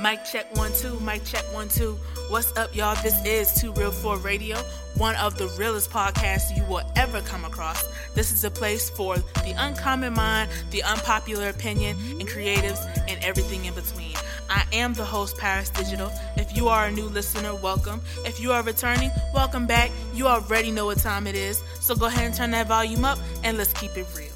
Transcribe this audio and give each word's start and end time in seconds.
Mic 0.00 0.24
check 0.24 0.56
one 0.56 0.72
two, 0.72 0.98
mic 1.00 1.24
check 1.24 1.44
one 1.52 1.68
two. 1.68 1.94
What's 2.30 2.56
up, 2.56 2.74
y'all? 2.74 2.96
This 3.02 3.22
is 3.26 3.60
Two 3.60 3.72
Real 3.72 3.90
Four 3.90 4.16
Radio, 4.18 4.56
one 4.96 5.14
of 5.16 5.36
the 5.36 5.48
realest 5.58 5.90
podcasts 5.90 6.56
you 6.56 6.64
will 6.64 6.82
ever 6.96 7.20
come 7.22 7.44
across. 7.44 7.84
This 8.14 8.32
is 8.32 8.44
a 8.44 8.50
place 8.50 8.88
for 8.88 9.16
the 9.16 9.54
uncommon 9.58 10.14
mind, 10.14 10.48
the 10.70 10.82
unpopular 10.84 11.48
opinion, 11.48 11.98
and 12.18 12.26
creatives, 12.26 12.80
and 13.08 13.22
everything 13.22 13.66
in 13.66 13.74
between. 13.74 14.14
I 14.48 14.64
am 14.72 14.94
the 14.94 15.04
host, 15.04 15.36
Paris 15.36 15.68
Digital. 15.68 16.10
If 16.36 16.56
you 16.56 16.68
are 16.68 16.86
a 16.86 16.90
new 16.90 17.06
listener, 17.06 17.54
welcome. 17.56 18.00
If 18.24 18.40
you 18.40 18.52
are 18.52 18.62
returning, 18.62 19.10
welcome 19.34 19.66
back. 19.66 19.90
You 20.14 20.28
already 20.28 20.70
know 20.70 20.86
what 20.86 20.98
time 20.98 21.26
it 21.26 21.34
is, 21.34 21.62
so 21.80 21.94
go 21.94 22.06
ahead 22.06 22.24
and 22.24 22.34
turn 22.34 22.52
that 22.52 22.68
volume 22.68 23.04
up, 23.04 23.18
and 23.44 23.58
let's 23.58 23.72
keep 23.74 23.96
it 23.98 24.06
real. 24.16 24.32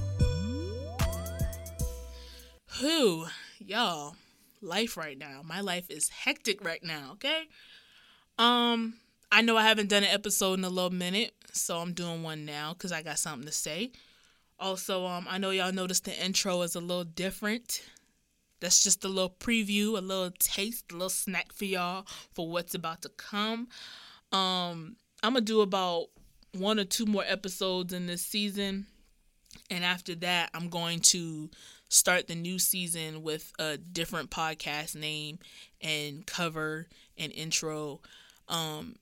Who, 2.81 3.27
y'all? 3.61 4.17
Life 4.65 4.97
right 4.97 5.19
now. 5.19 5.43
My 5.45 5.61
life 5.61 5.91
is 5.91 6.09
hectic 6.09 6.65
right 6.65 6.83
now, 6.83 7.13
okay? 7.13 7.45
Um 8.39 8.95
I 9.31 9.43
know 9.43 9.57
I 9.57 9.65
haven't 9.65 9.89
done 9.89 10.05
an 10.05 10.11
episode 10.11 10.59
in 10.59 10.65
a 10.65 10.69
little 10.69 10.91
minute, 10.91 11.35
so 11.53 11.79
I'm 11.79 11.93
doing 11.93 12.23
one 12.23 12.45
now 12.45 12.75
cuz 12.75 12.93
I 12.93 13.03
got 13.03 13.19
something 13.19 13.47
to 13.47 13.53
say. 13.53 13.93
Also, 14.59 15.07
um 15.07 15.27
I 15.29 15.39
know 15.39 15.51
y'all 15.51 15.73
noticed 15.73 16.05
the 16.05 16.25
intro 16.25 16.63
is 16.63 16.75
a 16.75 16.81
little 16.81 17.05
different. 17.05 17.83
That's 18.61 18.83
just 18.83 19.05
a 19.05 19.09
little 19.09 19.31
preview, 19.31 19.99
a 19.99 20.01
little 20.01 20.33
taste, 20.39 20.87
a 20.91 20.95
little 20.95 21.11
snack 21.11 21.53
for 21.53 21.65
y'all 21.65 22.07
for 22.33 22.49
what's 22.49 22.75
about 22.75 23.03
to 23.03 23.09
come. 23.11 23.69
Um 24.33 24.97
I'm 25.23 25.35
to 25.35 25.41
do 25.41 25.63
about 25.63 26.09
one 26.53 26.79
or 26.79 26.85
two 26.85 27.07
more 27.07 27.25
episodes 27.27 27.93
in 27.93 28.07
this 28.07 28.23
season. 28.23 28.87
And 29.71 29.85
after 29.85 30.15
that, 30.17 30.51
I'm 30.55 30.69
going 30.69 31.01
to 31.01 31.51
start 31.95 32.27
the 32.27 32.35
new 32.35 32.59
season 32.59 33.23
with 33.23 33.53
a 33.59 33.77
different 33.77 34.31
podcast 34.31 34.97
name 34.97 35.39
and 35.81 36.27
cover 36.27 36.89
and 37.17 37.33
intro. 37.33 38.01
Um, 38.49 38.97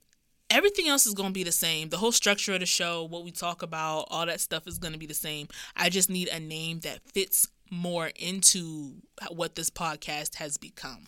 everything 0.51 0.89
else 0.89 1.07
is 1.07 1.15
going 1.15 1.31
to 1.31 1.34
be 1.34 1.43
the 1.43 1.53
same. 1.53 1.89
The 1.89 1.97
whole 1.97 2.12
structure 2.12 2.53
of 2.53 2.61
the 2.61 2.67
show, 2.67 3.05
what 3.05 3.25
we 3.25 3.31
talk 3.31 3.62
about, 3.62 4.09
all 4.11 4.27
that 4.27 4.41
stuff 4.41 4.67
is 4.67 4.79
going 4.79 4.93
to 4.93 4.99
be 4.99 5.07
the 5.07 5.15
same. 5.15 5.49
I 5.75 5.89
just 5.89 6.11
need 6.11 6.29
a 6.29 6.39
name 6.39 6.81
that 6.81 7.01
fits 7.12 7.49
more 7.71 8.11
into 8.17 8.97
what 9.31 9.55
this 9.55 9.71
podcast 9.71 10.34
has 10.34 10.59
become. 10.59 11.06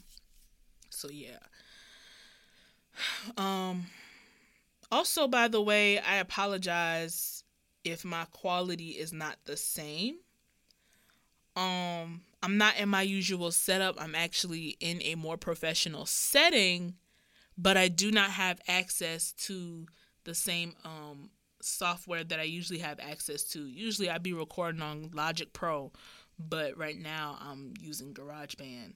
So 0.91 1.09
yeah. 1.11 1.39
Um 3.37 3.87
also 4.91 5.29
by 5.29 5.49
the 5.49 5.61
way, 5.61 5.99
I 5.99 6.17
apologize 6.17 7.45
if 7.83 8.05
my 8.05 8.25
quality 8.31 8.91
is 8.91 9.13
not 9.13 9.37
the 9.45 9.57
same 9.57 10.17
um 11.57 12.23
I'm 12.43 12.59
not 12.59 12.77
in 12.79 12.91
my 12.91 13.03
usual 13.03 13.51
setup. 13.51 13.97
I'm 13.99 14.15
actually 14.15 14.77
in 14.81 15.01
a 15.03 15.15
more 15.15 15.39
professional 15.39 16.05
setting, 16.05 16.95
but 17.57 17.77
I 17.77 17.89
do 17.89 18.11
not 18.11 18.31
have 18.31 18.61
access 18.69 19.33
to 19.47 19.87
the 20.25 20.35
same 20.35 20.75
um 20.85 21.31
software 21.63 22.25
that 22.25 22.39
I 22.39 22.45
usually 22.45 22.81
have 22.81 23.01
access 23.01 23.43
to. 23.45 23.67
Usually 23.67 24.11
I'd 24.11 24.23
be 24.23 24.33
recording 24.33 24.83
on 24.83 25.11
Logic 25.15 25.53
Pro, 25.53 25.93
but 26.39 26.77
right 26.77 26.99
now 26.99 27.39
I'm 27.41 27.73
using 27.81 28.13
GarageBand. 28.13 28.95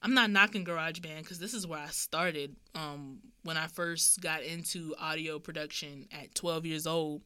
I'm 0.00 0.14
not 0.14 0.30
knocking 0.30 0.64
GarageBand 0.64 1.22
because 1.22 1.40
this 1.40 1.54
is 1.54 1.66
where 1.66 1.80
I 1.80 1.88
started 1.88 2.54
um, 2.74 3.18
when 3.42 3.56
I 3.56 3.66
first 3.66 4.20
got 4.20 4.42
into 4.42 4.94
audio 4.98 5.40
production 5.40 6.06
at 6.12 6.34
12 6.34 6.66
years 6.66 6.86
old, 6.86 7.22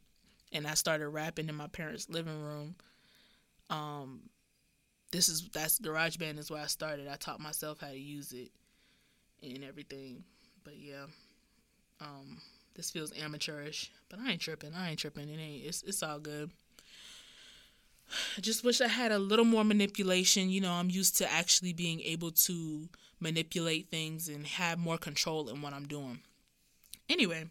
and 0.52 0.66
I 0.66 0.74
started 0.74 1.08
rapping 1.08 1.48
in 1.48 1.54
my 1.54 1.66
parents' 1.66 2.08
living 2.08 2.40
room. 2.42 2.74
Um, 3.68 4.30
this 5.12 5.28
is 5.28 5.48
that's 5.52 5.78
GarageBand 5.78 6.38
is 6.38 6.50
where 6.50 6.62
I 6.62 6.66
started. 6.66 7.06
I 7.06 7.16
taught 7.16 7.38
myself 7.38 7.80
how 7.80 7.88
to 7.88 7.98
use 7.98 8.32
it 8.32 8.50
and 9.42 9.62
everything. 9.62 10.24
But 10.64 10.78
yeah, 10.78 11.04
um, 12.00 12.38
this 12.74 12.90
feels 12.90 13.12
amateurish, 13.16 13.92
but 14.08 14.18
I 14.18 14.32
ain't 14.32 14.40
tripping. 14.40 14.74
I 14.74 14.90
ain't 14.90 14.98
tripping. 14.98 15.28
It 15.28 15.38
ain't. 15.38 15.66
It's 15.66 15.82
it's 15.82 16.02
all 16.02 16.18
good. 16.18 16.50
I 18.36 18.40
just 18.40 18.64
wish 18.64 18.80
I 18.80 18.88
had 18.88 19.12
a 19.12 19.18
little 19.18 19.44
more 19.44 19.64
manipulation. 19.64 20.50
You 20.50 20.60
know, 20.62 20.72
I'm 20.72 20.90
used 20.90 21.16
to 21.18 21.30
actually 21.30 21.72
being 21.72 22.00
able 22.00 22.30
to 22.32 22.88
manipulate 23.20 23.88
things 23.90 24.28
and 24.28 24.46
have 24.46 24.78
more 24.78 24.98
control 24.98 25.48
in 25.48 25.62
what 25.62 25.72
I'm 25.72 25.86
doing. 25.86 26.20
Anyway, 27.08 27.44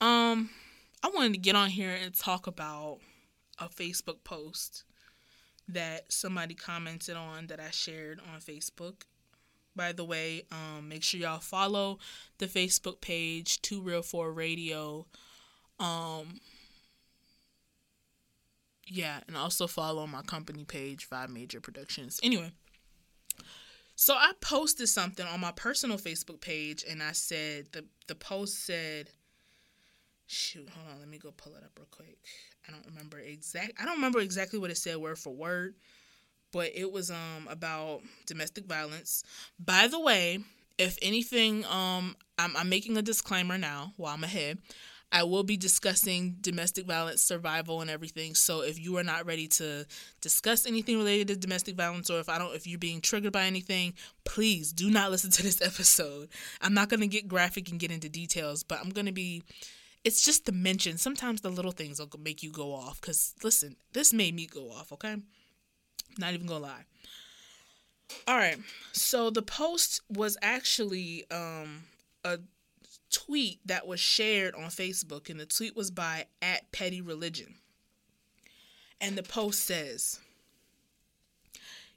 um, 0.00 0.50
I 1.02 1.10
wanted 1.14 1.34
to 1.34 1.38
get 1.38 1.54
on 1.54 1.68
here 1.70 1.90
and 1.90 2.14
talk 2.14 2.46
about 2.46 2.98
a 3.58 3.68
Facebook 3.68 4.24
post 4.24 4.84
that 5.68 6.12
somebody 6.12 6.54
commented 6.54 7.16
on 7.16 7.48
that 7.48 7.60
I 7.60 7.70
shared 7.70 8.20
on 8.32 8.40
Facebook. 8.40 9.02
By 9.74 9.92
the 9.92 10.04
way, 10.04 10.44
um, 10.50 10.88
make 10.88 11.02
sure 11.02 11.20
y'all 11.20 11.38
follow 11.38 11.98
the 12.38 12.46
Facebook 12.46 13.00
page 13.00 13.60
Two 13.60 13.82
Real 13.82 14.02
Four 14.02 14.32
Radio. 14.32 15.06
Um, 15.78 16.40
yeah, 18.86 19.20
and 19.26 19.36
also 19.36 19.66
follow 19.66 20.06
my 20.06 20.22
company 20.22 20.64
page 20.64 21.10
Vibe 21.10 21.28
Major 21.28 21.60
Productions. 21.60 22.18
Anyway, 22.22 22.52
so 23.96 24.14
I 24.14 24.32
posted 24.40 24.88
something 24.88 25.26
on 25.26 25.40
my 25.40 25.52
personal 25.52 25.98
Facebook 25.98 26.40
page, 26.40 26.84
and 26.88 27.02
I 27.02 27.12
said 27.12 27.66
the 27.72 27.84
the 28.06 28.14
post 28.14 28.64
said, 28.64 29.10
"Shoot, 30.56 30.70
hold 30.70 30.88
on, 30.92 31.00
let 31.00 31.08
me 31.08 31.18
go 31.18 31.32
pull 31.32 31.54
it 31.54 31.62
up 31.62 31.72
real 31.78 31.88
quick." 31.90 32.16
I 32.66 32.72
don't 32.72 32.86
remember 32.86 33.18
exact. 33.18 33.72
I 33.80 33.84
don't 33.84 33.96
remember 33.96 34.20
exactly 34.20 34.58
what 34.58 34.70
it 34.70 34.78
said 34.78 34.96
word 34.96 35.18
for 35.18 35.34
word, 35.34 35.74
but 36.52 36.70
it 36.74 36.90
was 36.90 37.10
um 37.10 37.46
about 37.48 38.00
domestic 38.26 38.64
violence. 38.66 39.22
By 39.58 39.86
the 39.88 40.00
way, 40.00 40.40
if 40.78 40.96
anything, 41.02 41.64
um, 41.66 42.16
I'm 42.38 42.56
I'm 42.56 42.68
making 42.68 42.96
a 42.96 43.02
disclaimer 43.02 43.58
now 43.58 43.92
while 43.96 44.14
I'm 44.14 44.24
ahead. 44.24 44.58
I 45.12 45.22
will 45.22 45.44
be 45.44 45.56
discussing 45.56 46.36
domestic 46.40 46.84
violence 46.84 47.22
survival 47.22 47.80
and 47.80 47.88
everything. 47.88 48.34
So 48.34 48.62
if 48.62 48.78
you 48.78 48.96
are 48.96 49.04
not 49.04 49.24
ready 49.24 49.46
to 49.48 49.86
discuss 50.20 50.66
anything 50.66 50.98
related 50.98 51.28
to 51.28 51.36
domestic 51.36 51.76
violence, 51.76 52.10
or 52.10 52.18
if 52.18 52.28
I 52.28 52.38
don't, 52.38 52.54
if 52.56 52.66
you're 52.66 52.78
being 52.78 53.00
triggered 53.00 53.32
by 53.32 53.44
anything, 53.44 53.94
please 54.24 54.72
do 54.72 54.90
not 54.90 55.10
listen 55.12 55.30
to 55.30 55.42
this 55.42 55.62
episode. 55.62 56.28
I'm 56.60 56.74
not 56.74 56.88
gonna 56.88 57.06
get 57.06 57.28
graphic 57.28 57.70
and 57.70 57.78
get 57.78 57.92
into 57.92 58.08
details, 58.08 58.64
but 58.64 58.80
I'm 58.80 58.90
gonna 58.90 59.12
be 59.12 59.42
it's 60.06 60.24
just 60.24 60.46
the 60.46 60.52
mention. 60.52 60.98
Sometimes 60.98 61.40
the 61.40 61.50
little 61.50 61.72
things 61.72 61.98
will 61.98 62.08
make 62.22 62.40
you 62.40 62.52
go 62.52 62.72
off. 62.72 63.00
Cause 63.00 63.34
listen, 63.42 63.74
this 63.92 64.12
made 64.12 64.36
me 64.36 64.46
go 64.46 64.70
off. 64.70 64.92
Okay, 64.92 65.16
not 66.16 66.32
even 66.32 66.46
gonna 66.46 66.60
lie. 66.60 66.84
All 68.28 68.36
right, 68.36 68.56
so 68.92 69.30
the 69.30 69.42
post 69.42 70.00
was 70.08 70.38
actually 70.40 71.24
um, 71.32 71.82
a 72.24 72.38
tweet 73.10 73.58
that 73.66 73.88
was 73.88 73.98
shared 73.98 74.54
on 74.54 74.66
Facebook, 74.66 75.28
and 75.28 75.40
the 75.40 75.46
tweet 75.46 75.74
was 75.74 75.90
by 75.90 76.26
at 76.40 76.70
Petty 76.70 77.00
Religion, 77.00 77.56
and 79.00 79.18
the 79.18 79.24
post 79.24 79.64
says. 79.64 80.20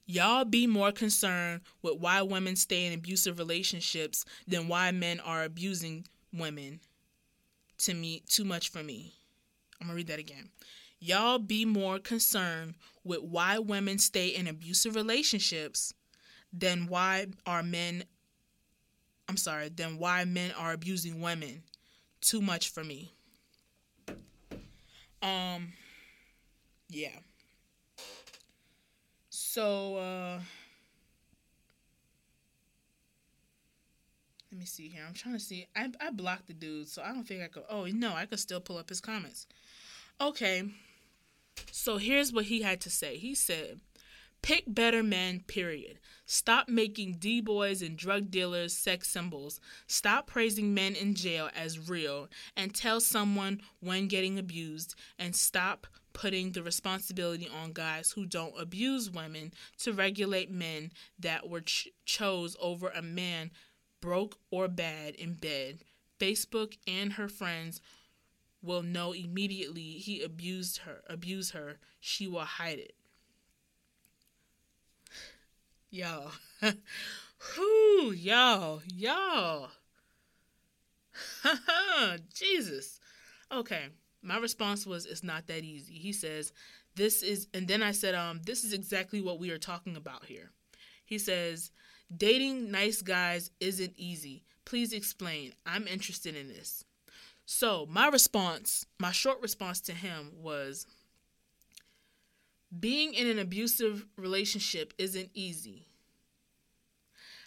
Y'all 0.08 0.44
be 0.44 0.66
more 0.66 0.92
concerned 0.92 1.62
with 1.84 2.00
why 2.00 2.19
women 2.24 2.56
stay 2.56 2.88
in 2.88 2.94
abusive 2.94 3.38
relationships 3.38 4.25
than 4.48 4.68
why 4.68 4.89
men 4.89 5.19
are 5.19 5.44
abusing 5.44 6.04
women 6.33 6.80
to 7.80 7.94
me 7.94 8.24
too 8.28 8.44
much 8.44 8.70
for 8.70 8.84
me. 8.84 9.14
I'm 9.80 9.88
gonna 9.88 9.96
read 9.96 10.08
that 10.08 10.20
again. 10.20 10.50
Y'all 11.00 11.40
be 11.40 11.64
more 11.66 12.00
concerned 12.00 12.76
with 13.04 13.22
why 13.22 13.58
women 13.58 13.98
stay 14.00 14.28
in 14.28 14.48
abusive 14.48 14.96
relationships 14.96 15.94
than 16.52 16.88
why 16.88 17.28
are 17.46 17.64
men 17.64 18.04
I'm 19.30 19.38
sorry, 19.38 19.70
than 19.70 20.00
why 20.00 20.26
men 20.26 20.52
are 20.58 20.74
abusing 20.74 21.22
women. 21.22 21.62
Too 22.20 22.42
much 22.42 22.70
for 22.70 22.84
me. 22.84 23.14
Um 25.22 25.74
yeah. 26.90 27.20
So 29.30 29.98
uh 29.98 30.40
Let 34.51 34.60
me 34.60 34.66
see 34.66 34.90
here. 34.90 35.04
I'm 35.07 35.13
trying 35.13 35.36
to 35.36 35.40
see. 35.40 35.68
I, 35.75 35.90
I 36.01 36.10
blocked 36.12 36.48
the 36.48 36.54
dude, 36.54 36.88
so 36.88 37.04
I 37.04 37.13
don't 37.13 37.28
think 37.28 37.44
I 37.44 37.48
could. 37.48 37.63
Oh, 37.69 37.86
no, 37.86 38.13
I 38.13 38.25
could 38.25 38.40
still 38.40 38.60
pull 38.60 38.78
up 38.78 38.90
his 38.90 39.01
comments. 39.01 39.48
Okay. 40.19 40.63
So 41.72 41.98
here's 41.98 42.34
what 42.34 42.46
he 42.46 42.62
had 42.62 42.81
to 42.81 42.90
say. 42.90 43.18
He 43.18 43.36
said, 43.36 43.80
Pick 44.42 44.63
better 44.68 45.04
men, 45.04 45.42
period. 45.48 46.00
Stop 46.25 46.69
making 46.69 47.18
D 47.19 47.42
boys 47.42 47.81
and 47.81 47.98
drug 47.98 48.31
dealers 48.31 48.75
sex 48.75 49.10
symbols. 49.10 49.60
Stop 49.88 50.28
praising 50.28 50.74
men 50.74 50.95
in 50.95 51.13
jail 51.13 51.50
as 51.56 51.90
real 51.90 52.30
and 52.56 52.74
tell 52.74 53.02
someone 53.02 53.62
when 53.81 54.07
getting 54.07 54.40
abused. 54.40 54.95
And 55.18 55.36
stop 55.36 55.88
putting 56.13 56.52
the 56.52 56.63
responsibility 56.63 57.50
on 57.62 57.74
guys 57.74 58.12
who 58.12 58.25
don't 58.25 58.60
abuse 58.60 59.10
women 59.12 59.54
to 59.80 59.94
regulate 59.94 60.50
men 60.50 60.92
that 61.19 61.50
were 61.50 61.62
ch- 61.62 61.90
chose 62.06 62.56
over 62.60 62.90
a 62.90 63.02
man 63.02 63.52
broke 64.01 64.38
or 64.51 64.68
bad 64.68 65.16
in 65.16 65.34
bed. 65.34 65.80
Facebook 66.19 66.78
and 66.88 67.13
her 67.13 67.28
friends 67.28 67.81
will 68.62 68.84
know 68.84 69.13
immediately 69.13 69.81
he 69.81 70.22
abused 70.22 70.80
her, 70.80 71.01
abused 71.07 71.54
her. 71.54 71.78
She 72.00 72.28
will 72.28 72.42
hide 72.42 72.80
it. 72.80 72.96
Y'all. 75.90 76.31
Whoo, 76.62 78.12
y'all, 78.12 78.81
y'all. 78.94 79.69
Jesus. 82.34 83.00
Okay. 83.52 83.88
My 84.22 84.38
response 84.38 84.86
was 84.86 85.06
it's 85.06 85.24
not 85.24 85.48
that 85.48 85.63
easy. 85.63 85.94
He 85.94 86.12
says, 86.12 86.52
this 86.95 87.24
is 87.24 87.48
and 87.54 87.68
then 87.68 87.81
I 87.81 87.92
said, 87.92 88.13
um, 88.13 88.42
this 88.45 88.63
is 88.63 88.74
exactly 88.74 89.22
what 89.22 89.40
we 89.40 89.52
are 89.52 89.57
talking 89.57 89.95
about 89.95 90.25
here. 90.25 90.52
He 91.06 91.18
says, 91.18 91.72
dating 92.15 92.71
nice 92.71 93.01
guys 93.01 93.51
isn't 93.59 93.94
easy. 93.97 94.44
Please 94.65 94.94
explain. 94.94 95.53
I'm 95.65 95.88
interested 95.88 96.35
in 96.35 96.47
this. 96.47 96.83
So 97.45 97.88
my 97.89 98.07
response, 98.07 98.85
my 99.00 99.11
short 99.11 99.41
response 99.41 99.81
to 99.81 99.94
him 99.94 100.31
was 100.35 100.85
being 102.79 103.13
in 103.13 103.27
an 103.27 103.39
abusive 103.39 104.06
relationship 104.17 104.94
isn't 104.97 105.31
easy. 105.33 105.88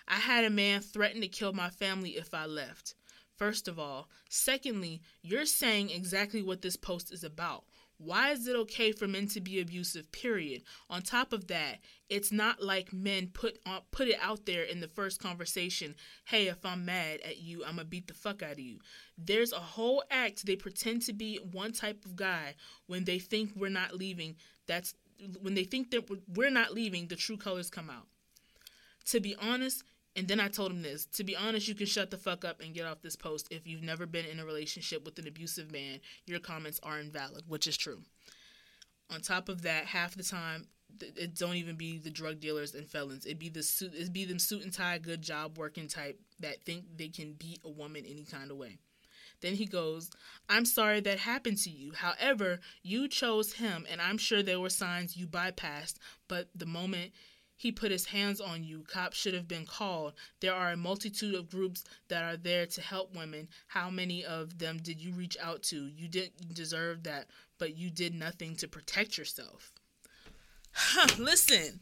I 0.08 0.16
had 0.16 0.44
a 0.44 0.50
man 0.50 0.80
threaten 0.80 1.20
to 1.20 1.28
kill 1.28 1.52
my 1.52 1.70
family 1.70 2.10
if 2.10 2.34
I 2.34 2.46
left. 2.46 2.94
First 3.36 3.68
of 3.68 3.78
all. 3.78 4.08
Secondly, 4.28 5.02
you're 5.22 5.46
saying 5.46 5.90
exactly 5.90 6.42
what 6.42 6.62
this 6.62 6.76
post 6.76 7.12
is 7.12 7.24
about. 7.24 7.64
Why 8.04 8.31
is 8.31 8.49
it 8.49 8.56
okay 8.56 8.90
for 8.90 9.06
men 9.06 9.28
to 9.28 9.40
be 9.40 9.60
abusive? 9.60 10.10
Period. 10.10 10.62
On 10.90 11.02
top 11.02 11.32
of 11.32 11.46
that, 11.46 11.78
it's 12.08 12.32
not 12.32 12.60
like 12.60 12.93
men 12.93 13.28
put 13.32 13.58
on, 13.64 13.82
put 13.93 14.08
it 14.08 14.19
out 14.20 14.44
there 14.44 14.64
in 14.64 14.81
the 14.81 14.88
first 14.88 15.20
conversation. 15.20 15.94
Hey, 16.25 16.49
if 16.49 16.64
I'm 16.66 16.84
mad 16.84 17.20
at 17.20 17.38
you, 17.38 17.64
I'm 17.64 17.76
gonna 17.76 17.84
beat 17.84 18.08
the 18.08 18.14
fuck 18.14 18.43
out 18.43 18.52
of 18.52 18.58
you. 18.58 18.81
There's 19.16 19.52
a 19.52 19.60
whole 19.60 20.02
act. 20.10 20.44
They 20.44 20.56
pretend 20.56 21.02
to 21.02 21.12
be 21.12 21.37
one 21.52 21.72
type 21.72 22.04
of 22.04 22.16
guy 22.16 22.56
when 22.87 23.04
they 23.04 23.20
think 23.20 23.52
we're 23.54 23.69
not 23.69 23.94
leaving. 23.94 24.34
That's 24.66 24.94
when 25.40 25.55
they 25.55 25.64
think 25.64 25.93
that 25.93 26.10
we're 26.34 26.50
not 26.50 26.75
leaving. 26.75 27.06
The 27.06 27.16
true 27.16 27.37
colors 27.37 27.70
come 27.70 27.88
out. 27.88 28.08
To 29.06 29.20
be 29.20 29.37
honest, 29.37 29.84
and 30.14 30.28
then 30.28 30.40
I 30.40 30.48
told 30.48 30.70
him 30.70 30.82
this 30.82 31.06
to 31.06 31.24
be 31.24 31.36
honest, 31.36 31.68
you 31.68 31.74
can 31.74 31.86
shut 31.86 32.10
the 32.10 32.18
fuck 32.18 32.44
up 32.44 32.60
and 32.60 32.74
get 32.74 32.86
off 32.86 33.02
this 33.02 33.16
post. 33.16 33.48
If 33.50 33.66
you've 33.66 33.82
never 33.82 34.06
been 34.06 34.26
in 34.26 34.40
a 34.40 34.44
relationship 34.44 35.04
with 35.04 35.18
an 35.18 35.26
abusive 35.26 35.72
man, 35.72 36.00
your 36.26 36.40
comments 36.40 36.80
are 36.82 37.00
invalid, 37.00 37.44
which 37.48 37.66
is 37.66 37.76
true. 37.76 38.02
On 39.10 39.20
top 39.20 39.48
of 39.48 39.62
that, 39.62 39.86
half 39.86 40.14
the 40.14 40.22
time, 40.22 40.66
it 41.00 41.34
don't 41.34 41.56
even 41.56 41.76
be 41.76 41.98
the 41.98 42.10
drug 42.10 42.40
dealers 42.40 42.74
and 42.74 42.86
felons. 42.86 43.26
It 43.26 43.38
be 43.38 43.48
the 43.48 43.62
suit, 43.62 43.92
it 43.94 44.12
be 44.12 44.24
them 44.24 44.38
suit 44.38 44.62
and 44.62 44.72
tie, 44.72 44.98
good 44.98 45.22
job 45.22 45.58
working 45.58 45.88
type 45.88 46.20
that 46.40 46.62
think 46.64 46.84
they 46.96 47.08
can 47.08 47.32
beat 47.34 47.60
a 47.64 47.70
woman 47.70 48.04
any 48.06 48.24
kind 48.24 48.50
of 48.50 48.56
way. 48.56 48.78
Then 49.40 49.54
he 49.54 49.66
goes, 49.66 50.10
I'm 50.48 50.64
sorry 50.64 51.00
that 51.00 51.18
happened 51.18 51.58
to 51.58 51.70
you. 51.70 51.92
However, 51.92 52.60
you 52.82 53.08
chose 53.08 53.54
him, 53.54 53.86
and 53.90 54.00
I'm 54.00 54.18
sure 54.18 54.42
there 54.42 54.60
were 54.60 54.70
signs 54.70 55.16
you 55.16 55.26
bypassed, 55.26 55.96
but 56.28 56.48
the 56.54 56.66
moment 56.66 57.12
he 57.62 57.70
put 57.70 57.92
his 57.92 58.06
hands 58.06 58.40
on 58.40 58.64
you. 58.64 58.82
Cops 58.88 59.16
should 59.16 59.34
have 59.34 59.46
been 59.46 59.66
called. 59.66 60.14
There 60.40 60.52
are 60.52 60.72
a 60.72 60.76
multitude 60.76 61.36
of 61.36 61.48
groups 61.48 61.84
that 62.08 62.24
are 62.24 62.36
there 62.36 62.66
to 62.66 62.80
help 62.80 63.14
women. 63.14 63.46
How 63.68 63.88
many 63.88 64.24
of 64.24 64.58
them 64.58 64.78
did 64.82 65.00
you 65.00 65.12
reach 65.12 65.36
out 65.40 65.62
to? 65.64 65.86
You 65.86 66.08
didn't 66.08 66.54
deserve 66.54 67.04
that, 67.04 67.28
but 67.58 67.76
you 67.76 67.88
did 67.88 68.16
nothing 68.16 68.56
to 68.56 68.66
protect 68.66 69.16
yourself. 69.16 69.70
Listen, 71.18 71.78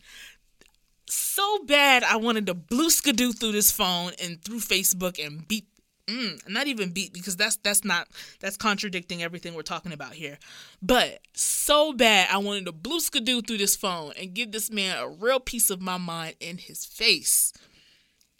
so 1.08 1.64
bad 1.64 2.04
I 2.04 2.16
wanted 2.16 2.44
to 2.48 2.54
blue 2.54 2.90
skidoo 2.90 3.32
through 3.32 3.52
this 3.52 3.70
phone 3.70 4.12
and 4.22 4.44
through 4.44 4.60
Facebook 4.60 5.18
and 5.24 5.48
beat 5.48 5.64
Mm, 6.10 6.48
not 6.48 6.66
even 6.66 6.90
beat 6.90 7.12
because 7.12 7.36
that's 7.36 7.56
that's 7.56 7.84
not 7.84 8.08
that's 8.40 8.56
contradicting 8.56 9.22
everything 9.22 9.54
we're 9.54 9.62
talking 9.62 9.92
about 9.92 10.14
here. 10.14 10.38
But 10.82 11.20
so 11.34 11.92
bad 11.92 12.28
I 12.32 12.38
wanted 12.38 12.66
to 12.66 12.72
blue 12.72 12.98
skidoo 12.98 13.42
through 13.42 13.58
this 13.58 13.76
phone 13.76 14.12
and 14.18 14.34
give 14.34 14.50
this 14.50 14.72
man 14.72 14.98
a 14.98 15.08
real 15.08 15.38
piece 15.38 15.70
of 15.70 15.80
my 15.80 15.98
mind 15.98 16.34
in 16.40 16.58
his 16.58 16.84
face. 16.84 17.52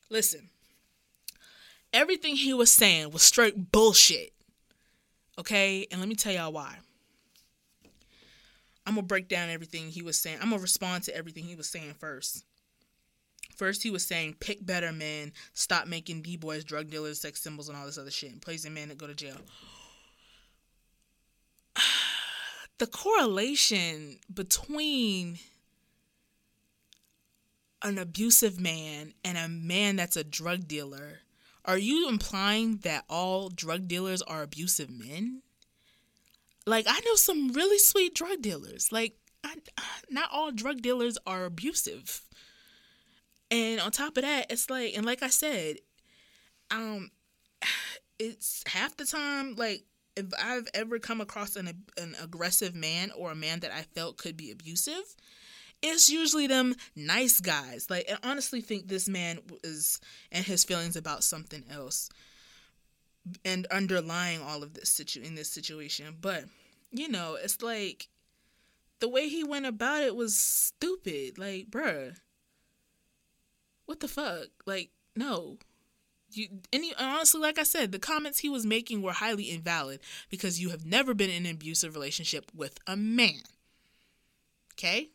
Listen, 0.08 0.48
everything 1.92 2.34
he 2.34 2.52
was 2.52 2.72
saying 2.72 3.10
was 3.10 3.22
straight 3.22 3.70
bullshit. 3.70 4.32
Okay, 5.38 5.86
and 5.92 6.00
let 6.00 6.08
me 6.08 6.16
tell 6.16 6.32
y'all 6.32 6.52
why. 6.52 6.74
I'm 8.84 8.94
gonna 8.96 9.06
break 9.06 9.28
down 9.28 9.48
everything 9.48 9.90
he 9.90 10.02
was 10.02 10.16
saying. 10.16 10.38
I'm 10.42 10.50
gonna 10.50 10.60
respond 10.60 11.04
to 11.04 11.16
everything 11.16 11.44
he 11.44 11.54
was 11.54 11.68
saying 11.68 11.94
first. 12.00 12.44
First, 13.60 13.82
he 13.82 13.90
was 13.90 14.06
saying 14.06 14.36
pick 14.40 14.64
better 14.64 14.90
men, 14.90 15.34
stop 15.52 15.86
making 15.86 16.22
b 16.22 16.38
boys 16.38 16.64
drug 16.64 16.88
dealers, 16.88 17.20
sex 17.20 17.42
symbols, 17.42 17.68
and 17.68 17.76
all 17.76 17.84
this 17.84 17.98
other 17.98 18.10
shit, 18.10 18.32
and 18.32 18.40
praising 18.40 18.72
men 18.72 18.88
that 18.88 18.96
go 18.96 19.06
to 19.06 19.14
jail. 19.14 19.36
The 22.78 22.86
correlation 22.86 24.20
between 24.32 25.40
an 27.82 27.98
abusive 27.98 28.58
man 28.58 29.12
and 29.22 29.36
a 29.36 29.46
man 29.46 29.96
that's 29.96 30.16
a 30.16 30.24
drug 30.24 30.66
dealer, 30.66 31.18
are 31.66 31.76
you 31.76 32.08
implying 32.08 32.78
that 32.78 33.04
all 33.10 33.50
drug 33.50 33.88
dealers 33.88 34.22
are 34.22 34.42
abusive 34.42 34.88
men? 34.88 35.42
Like, 36.64 36.86
I 36.88 36.98
know 37.00 37.14
some 37.16 37.52
really 37.52 37.78
sweet 37.78 38.14
drug 38.14 38.40
dealers. 38.40 38.90
Like, 38.90 39.16
I, 39.44 39.56
not 40.08 40.30
all 40.32 40.50
drug 40.50 40.80
dealers 40.80 41.18
are 41.26 41.44
abusive. 41.44 42.22
And 43.50 43.80
on 43.80 43.90
top 43.90 44.16
of 44.16 44.22
that, 44.22 44.46
it's 44.50 44.70
like, 44.70 44.96
and 44.96 45.04
like 45.04 45.22
I 45.22 45.28
said, 45.28 45.76
um, 46.70 47.10
it's 48.18 48.62
half 48.66 48.96
the 48.96 49.06
time 49.06 49.54
like 49.56 49.84
if 50.16 50.26
I've 50.42 50.68
ever 50.74 50.98
come 50.98 51.20
across 51.20 51.56
an 51.56 51.84
an 51.96 52.14
aggressive 52.22 52.74
man 52.74 53.10
or 53.16 53.30
a 53.30 53.36
man 53.36 53.60
that 53.60 53.72
I 53.72 53.82
felt 53.82 54.18
could 54.18 54.36
be 54.36 54.50
abusive, 54.50 55.16
it's 55.82 56.08
usually 56.08 56.46
them 56.46 56.74
nice 56.94 57.40
guys. 57.40 57.88
Like, 57.88 58.10
I 58.10 58.28
honestly 58.28 58.60
think 58.60 58.88
this 58.88 59.08
man 59.08 59.40
is 59.64 60.00
and 60.30 60.44
his 60.44 60.64
feelings 60.64 60.96
about 60.96 61.24
something 61.24 61.64
else, 61.70 62.10
and 63.44 63.66
underlying 63.66 64.42
all 64.42 64.62
of 64.62 64.74
this 64.74 64.90
situ 64.90 65.22
in 65.22 65.34
this 65.34 65.50
situation. 65.50 66.16
But 66.20 66.44
you 66.90 67.08
know, 67.08 67.36
it's 67.42 67.62
like 67.62 68.08
the 68.98 69.08
way 69.08 69.28
he 69.28 69.44
went 69.44 69.66
about 69.66 70.02
it 70.02 70.14
was 70.14 70.36
stupid. 70.36 71.38
Like, 71.38 71.70
bruh 71.70 72.16
what 73.90 73.98
the 73.98 74.06
fuck? 74.06 74.46
Like, 74.66 74.90
no. 75.16 75.58
You 76.30 76.46
any 76.72 76.94
honestly, 76.96 77.40
like 77.40 77.58
I 77.58 77.64
said, 77.64 77.90
the 77.90 77.98
comments 77.98 78.38
he 78.38 78.48
was 78.48 78.64
making 78.64 79.02
were 79.02 79.10
highly 79.10 79.50
invalid 79.50 79.98
because 80.30 80.60
you 80.60 80.70
have 80.70 80.86
never 80.86 81.12
been 81.12 81.28
in 81.28 81.44
an 81.44 81.50
abusive 81.50 81.92
relationship 81.92 82.52
with 82.54 82.78
a 82.86 82.96
man. 82.96 83.42
Okay? 84.74 85.08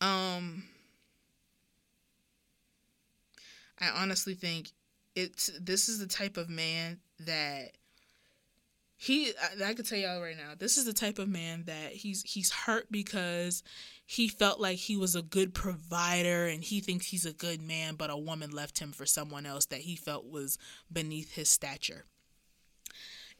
Um 0.00 0.62
I 3.80 3.88
honestly 3.88 4.34
think 4.34 4.70
it's 5.16 5.50
this 5.60 5.88
is 5.88 5.98
the 5.98 6.06
type 6.06 6.36
of 6.36 6.48
man 6.48 7.00
that 7.18 7.72
he 9.04 9.32
I, 9.62 9.70
I 9.70 9.74
tell 9.74 9.98
y'all 9.98 10.22
right 10.22 10.36
now 10.36 10.52
this 10.58 10.78
is 10.78 10.86
the 10.86 10.92
type 10.92 11.18
of 11.18 11.28
man 11.28 11.64
that 11.66 11.92
he's 11.92 12.22
he's 12.22 12.50
hurt 12.50 12.90
because 12.90 13.62
he 14.06 14.28
felt 14.28 14.60
like 14.60 14.78
he 14.78 14.96
was 14.96 15.14
a 15.14 15.22
good 15.22 15.52
provider 15.54 16.46
and 16.46 16.62
he 16.62 16.80
thinks 16.80 17.06
he's 17.06 17.24
a 17.24 17.32
good 17.32 17.60
man, 17.62 17.94
but 17.94 18.10
a 18.10 18.16
woman 18.16 18.50
left 18.50 18.78
him 18.78 18.92
for 18.92 19.06
someone 19.06 19.46
else 19.46 19.66
that 19.66 19.80
he 19.80 19.96
felt 19.96 20.26
was 20.26 20.58
beneath 20.92 21.32
his 21.34 21.48
stature. 21.48 22.04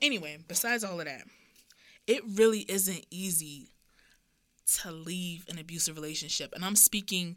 Anyway, 0.00 0.38
besides 0.48 0.82
all 0.82 1.00
of 1.00 1.06
that, 1.06 1.24
it 2.06 2.22
really 2.26 2.60
isn't 2.60 3.06
easy 3.10 3.72
to 4.80 4.90
leave 4.90 5.44
an 5.48 5.58
abusive 5.58 5.96
relationship. 5.96 6.54
And 6.54 6.64
I'm 6.64 6.76
speaking 6.76 7.36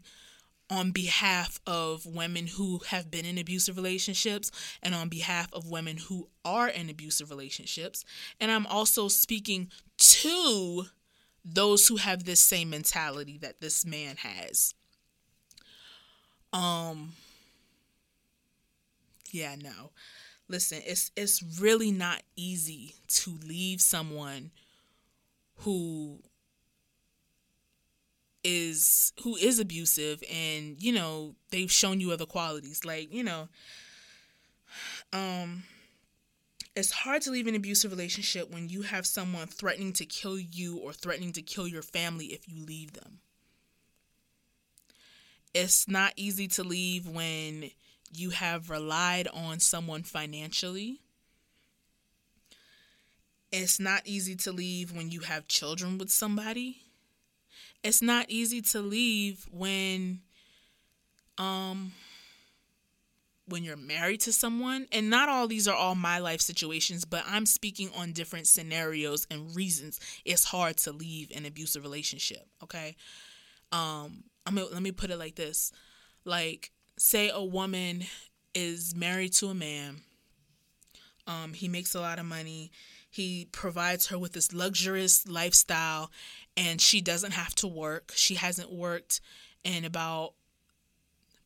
on 0.70 0.90
behalf 0.90 1.60
of 1.66 2.04
women 2.04 2.46
who 2.46 2.80
have 2.88 3.10
been 3.10 3.24
in 3.24 3.38
abusive 3.38 3.76
relationships 3.76 4.50
and 4.82 4.94
on 4.94 5.08
behalf 5.08 5.48
of 5.52 5.70
women 5.70 5.96
who 5.96 6.28
are 6.44 6.68
in 6.68 6.90
abusive 6.90 7.30
relationships. 7.30 8.04
And 8.38 8.50
I'm 8.50 8.66
also 8.66 9.08
speaking 9.08 9.70
to 9.98 10.84
those 11.44 11.88
who 11.88 11.96
have 11.96 12.24
this 12.24 12.40
same 12.40 12.70
mentality 12.70 13.38
that 13.38 13.60
this 13.60 13.86
man 13.86 14.16
has. 14.18 14.74
Um 16.52 17.12
yeah, 19.30 19.56
no. 19.56 19.90
Listen, 20.48 20.80
it's 20.86 21.10
it's 21.16 21.42
really 21.60 21.92
not 21.92 22.22
easy 22.36 22.94
to 23.08 23.38
leave 23.46 23.80
someone 23.80 24.50
who 25.58 26.20
is 28.44 29.12
who 29.22 29.36
is 29.36 29.58
abusive 29.58 30.22
and 30.32 30.80
you 30.82 30.92
know 30.92 31.34
they've 31.50 31.72
shown 31.72 32.00
you 32.00 32.12
other 32.12 32.26
qualities. 32.26 32.84
Like 32.84 33.12
you 33.12 33.24
know 33.24 33.48
um 35.12 35.64
it's 36.76 36.92
hard 36.92 37.22
to 37.22 37.32
leave 37.32 37.48
an 37.48 37.56
abusive 37.56 37.90
relationship 37.90 38.52
when 38.52 38.68
you 38.68 38.82
have 38.82 39.04
someone 39.04 39.48
threatening 39.48 39.92
to 39.94 40.06
kill 40.06 40.38
you 40.38 40.76
or 40.78 40.92
threatening 40.92 41.32
to 41.32 41.42
kill 41.42 41.66
your 41.66 41.82
family 41.82 42.26
if 42.26 42.48
you 42.48 42.64
leave 42.64 42.92
them. 42.92 43.18
It's 45.52 45.88
not 45.88 46.12
easy 46.14 46.46
to 46.48 46.62
leave 46.62 47.08
when 47.08 47.70
you 48.12 48.30
have 48.30 48.70
relied 48.70 49.26
on 49.28 49.58
someone 49.58 50.04
financially. 50.04 51.00
It's 53.50 53.80
not 53.80 54.02
easy 54.04 54.36
to 54.36 54.52
leave 54.52 54.92
when 54.92 55.10
you 55.10 55.20
have 55.20 55.48
children 55.48 55.98
with 55.98 56.10
somebody 56.10 56.82
it's 57.82 58.02
not 58.02 58.26
easy 58.28 58.60
to 58.62 58.80
leave 58.80 59.46
when 59.50 60.20
um 61.38 61.92
when 63.46 63.64
you're 63.64 63.76
married 63.76 64.20
to 64.20 64.32
someone. 64.32 64.86
And 64.92 65.08
not 65.08 65.30
all 65.30 65.48
these 65.48 65.66
are 65.66 65.74
all 65.74 65.94
my 65.94 66.18
life 66.18 66.40
situations 66.40 67.04
but 67.04 67.24
i'm 67.26 67.46
speaking 67.46 67.90
on 67.96 68.12
different 68.12 68.46
scenarios 68.46 69.26
and 69.30 69.54
reasons 69.56 70.00
it's 70.24 70.44
hard 70.44 70.76
to 70.78 70.92
leave 70.92 71.30
an 71.34 71.46
abusive 71.46 71.82
relationship 71.82 72.46
okay? 72.62 72.96
Um 73.72 74.24
i 74.46 74.50
mean 74.50 74.66
let 74.72 74.82
me 74.82 74.92
put 74.92 75.10
it 75.10 75.18
like 75.18 75.36
this. 75.36 75.72
Like 76.24 76.70
say 76.98 77.30
a 77.32 77.42
woman 77.42 78.04
is 78.54 78.94
married 78.94 79.32
to 79.34 79.48
a 79.48 79.54
man 79.54 80.00
um 81.26 81.52
he 81.52 81.68
makes 81.68 81.94
a 81.94 82.00
lot 82.00 82.18
of 82.18 82.24
money 82.26 82.70
he 83.18 83.48
provides 83.50 84.06
her 84.06 84.18
with 84.18 84.32
this 84.32 84.52
luxurious 84.52 85.26
lifestyle 85.26 86.10
and 86.56 86.80
she 86.80 87.00
doesn't 87.00 87.32
have 87.32 87.52
to 87.56 87.66
work. 87.66 88.12
She 88.14 88.36
hasn't 88.36 88.72
worked 88.72 89.20
in 89.64 89.84
about 89.84 90.34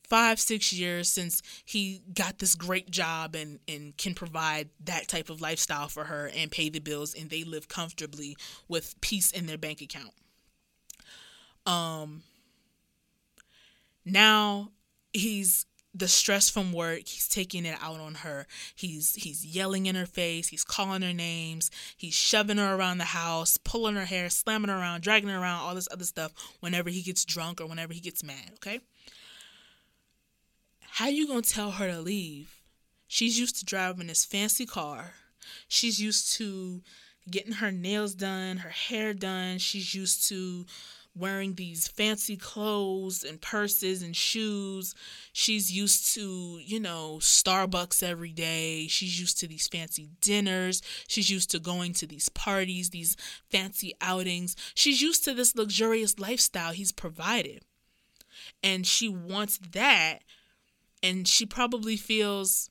five, 0.06 0.38
six 0.38 0.70
years 0.70 1.08
since 1.08 1.40
he 1.64 2.02
got 2.12 2.38
this 2.38 2.54
great 2.54 2.90
job 2.90 3.34
and, 3.34 3.58
and 3.66 3.96
can 3.96 4.12
provide 4.12 4.68
that 4.84 5.08
type 5.08 5.30
of 5.30 5.40
lifestyle 5.40 5.88
for 5.88 6.04
her 6.04 6.30
and 6.36 6.50
pay 6.50 6.68
the 6.68 6.78
bills 6.78 7.14
and 7.14 7.30
they 7.30 7.42
live 7.42 7.68
comfortably 7.68 8.36
with 8.68 9.00
peace 9.00 9.30
in 9.30 9.46
their 9.46 9.56
bank 9.56 9.80
account. 9.80 10.12
Um 11.64 12.22
now 14.04 14.72
he's 15.14 15.64
the 15.94 16.08
stress 16.08 16.49
from 16.49 16.72
work 16.72 17.00
he's 17.06 17.28
taking 17.28 17.66
it 17.66 17.76
out 17.82 18.00
on 18.00 18.14
her. 18.16 18.46
He's 18.75 19.14
he's 19.14 19.44
yelling 19.44 19.87
in 19.87 19.94
her 19.94 20.06
face 20.06 20.49
he's 20.49 20.64
calling 20.64 21.02
her 21.02 21.12
names 21.12 21.70
he's 21.96 22.14
shoving 22.14 22.58
her 22.58 22.75
around 22.75 22.99
the 22.99 23.04
house 23.04 23.58
pulling 23.58 23.96
her 23.96 24.04
hair 24.04 24.30
slamming 24.30 24.70
her 24.70 24.76
around 24.78 25.02
dragging 25.02 25.28
her 25.28 25.38
around 25.38 25.61
all 25.61 25.75
this 25.75 25.88
other 25.90 26.04
stuff 26.04 26.32
whenever 26.61 26.90
he 26.90 27.02
gets 27.02 27.25
drunk 27.25 27.61
or 27.61 27.66
whenever 27.66 27.92
he 27.92 28.00
gets 28.00 28.25
mad 28.25 28.52
okay? 28.54 28.80
How 30.92 31.08
you 31.08 31.26
gonna 31.26 31.42
tell 31.42 31.72
her 31.72 31.90
to 31.90 32.00
leave? 32.00 32.58
She's 33.08 33.38
used 33.38 33.58
to 33.58 33.64
driving 33.64 34.06
this 34.06 34.25
fancy 34.25 34.66
car. 34.66 35.14
She's 35.68 36.00
used 36.00 36.32
to 36.34 36.82
getting 37.30 37.52
her 37.52 37.70
nails 37.70 38.14
done 38.14 38.58
her 38.58 38.70
hair 38.70 39.14
done. 39.14 39.58
She's 39.58 39.94
used 39.94 40.28
to 40.28 40.66
wearing 41.14 41.54
these 41.54 41.88
fancy 41.88 42.37
clothes 42.37 43.23
and 43.23 43.40
purses 43.40 44.02
and 44.02 44.16
shoes. 44.16 44.95
She's 45.33 45.71
used 45.71 46.14
to, 46.14 46.59
you 46.62 46.81
know, 46.81 47.19
Starbucks 47.21 48.02
every 48.02 48.33
day. 48.33 48.87
She's 48.88 49.21
used 49.21 49.38
to 49.40 49.47
these 49.47 49.69
fancy 49.69 50.09
dinners. 50.21 50.81
She's 51.09 51.31
used 51.31 51.50
to 51.50 51.59
going 51.59 51.92
to 51.95 52.07
these 52.07 52.28
parties, 52.31 52.90
these 52.90 53.16
fancy 53.50 53.92
outings. 54.00 54.57
She's 54.75 55.02
used 55.02 55.25
to 55.25 55.35
this 55.35 55.54
luxurious 55.54 56.19
lifestyle 56.19 56.73
he's 56.73 56.92
provided. 56.92 57.64
And 58.62 58.87
she 58.87 59.09
wants 59.09 59.59
that. 59.73 60.21
And 61.02 61.28
she 61.28 61.47
probably 61.47 61.97
feels 61.97 62.71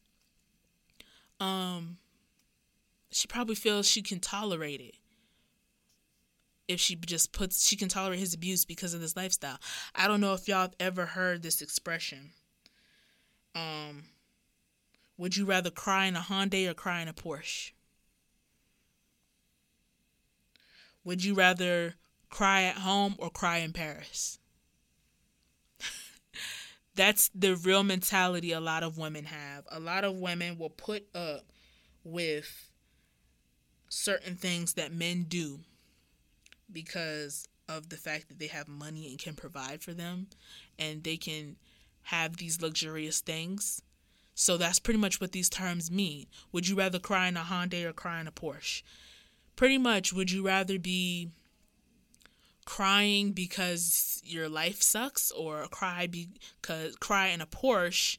um 1.40 1.98
she 3.12 3.28
probably 3.28 3.56
feels 3.56 3.88
she 3.88 4.02
can 4.02 4.20
tolerate 4.20 4.80
it 4.80 4.96
if 6.72 6.80
she 6.80 6.96
just 6.96 7.32
puts 7.32 7.66
she 7.68 7.76
can 7.76 7.90
tolerate 7.90 8.20
his 8.20 8.34
abuse 8.34 8.66
because 8.66 8.94
of 8.94 9.02
this 9.02 9.16
lifestyle. 9.16 9.58
I 9.96 10.08
don't 10.08 10.22
know 10.22 10.34
if 10.34 10.48
y'all 10.48 10.62
have 10.62 10.76
ever 10.80 11.06
heard 11.06 11.44
this 11.44 11.62
expression. 11.62 12.32
Um 13.56 14.04
would 15.18 15.38
you 15.38 15.46
rather 15.46 15.70
cry 15.70 16.06
in 16.06 16.16
a 16.16 16.20
Hyundai 16.20 16.68
or 16.68 16.74
cry 16.74 17.02
in 17.02 17.08
a 17.08 17.14
Porsche? 17.14 17.74
Would 21.04 21.24
you 21.24 21.34
rather 21.34 21.96
cry 22.30 22.64
at 22.64 22.78
home 22.78 23.16
or 23.18 23.30
cry 23.30 23.58
in 23.58 23.74
Paris? 23.74 24.40
That's 26.96 27.30
the 27.36 27.56
real 27.56 27.84
mentality 27.84 28.52
a 28.52 28.60
lot 28.60 28.84
of 28.84 28.98
women 28.98 29.26
have. 29.26 29.66
A 29.72 29.80
lot 29.80 30.04
of 30.04 30.16
women 30.16 30.58
will 30.58 30.70
put 30.70 31.06
up 31.14 31.46
with 32.04 32.70
certain 33.90 34.36
things 34.36 34.74
that 34.74 34.94
men 34.94 35.24
do 35.24 35.60
because 36.72 37.48
of 37.70 37.90
the 37.90 37.98
fact 37.98 38.28
that 38.28 38.40
they 38.40 38.48
have 38.48 38.68
money 38.68 39.10
and 39.10 39.20
can 39.20 39.36
provide 39.36 39.82
for 39.82 39.94
them 39.94 40.28
and 40.78 41.04
they 41.04 41.18
can 41.18 41.56
have 42.04 42.38
these 42.38 42.62
luxurious 42.62 43.22
things. 43.22 43.82
So 44.34 44.58
that's 44.58 44.80
pretty 44.80 45.00
much 45.00 45.22
what 45.22 45.32
these 45.32 45.50
terms 45.50 45.92
mean. 45.92 46.26
Would 46.52 46.68
you 46.68 46.76
rather 46.76 47.00
cry 47.00 47.28
in 47.28 47.38
a 47.38 47.42
Hyundai 47.42 47.86
or 47.86 47.94
cry 47.94 48.20
in 48.20 48.28
a 48.28 48.32
Porsche? 48.32 48.82
Pretty 49.56 49.78
much, 49.78 50.12
would 50.14 50.32
you 50.32 50.46
rather 50.46 50.80
be 50.80 51.30
crying 52.66 53.32
because 53.32 54.22
your 54.26 54.48
life 54.48 54.82
sucks 54.82 55.32
or 55.32 55.68
cry 55.68 56.08
because 56.08 56.96
cry 56.98 57.28
in 57.28 57.42
a 57.42 57.46
Porsche 57.46 58.18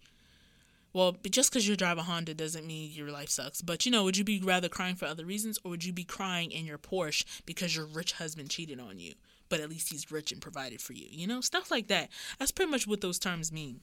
well, 0.93 1.17
just 1.31 1.51
because 1.51 1.67
you 1.67 1.77
drive 1.77 1.99
a 1.99 2.03
Honda 2.03 2.35
doesn't 2.35 2.67
mean 2.67 2.91
your 2.93 3.11
life 3.11 3.31
sucks. 3.31 3.63
But 3.63 3.87
you 3.87 3.93
know, 3.93 4.05
would 4.05 4.17
you 4.17 4.25
be 4.25 4.41
rather 4.41 4.69
crying 4.69 4.97
for 4.97 5.07
other 5.07 5.25
reasons, 5.25 5.59
or 5.65 5.71
would 5.71 5.85
you 5.85 5.93
be 5.93 6.05
crying 6.05 6.51
in 6.51 6.67
your 6.67 6.79
Porsche 6.79 7.25
because 7.47 7.75
your 7.75 7.87
rich 7.87 8.13
husband 8.13 8.51
cheated 8.51 8.81
on 8.81 8.99
you, 8.99 9.15
but 9.49 9.61
at 9.61 9.71
least 9.71 9.91
he's 9.91 10.11
rich 10.13 10.33
and 10.33 10.41
provided 10.41 10.81
for 10.81 10.93
you? 10.93 11.07
You 11.11 11.27
know, 11.27 11.41
stuff 11.41 11.71
like 11.71 11.89
that. 11.89 12.11
That's 12.39 12.53
pretty 12.53 12.71
much 12.71 12.87
what 12.87 13.01
those 13.01 13.19
terms 13.19 13.51
mean. 13.51 13.81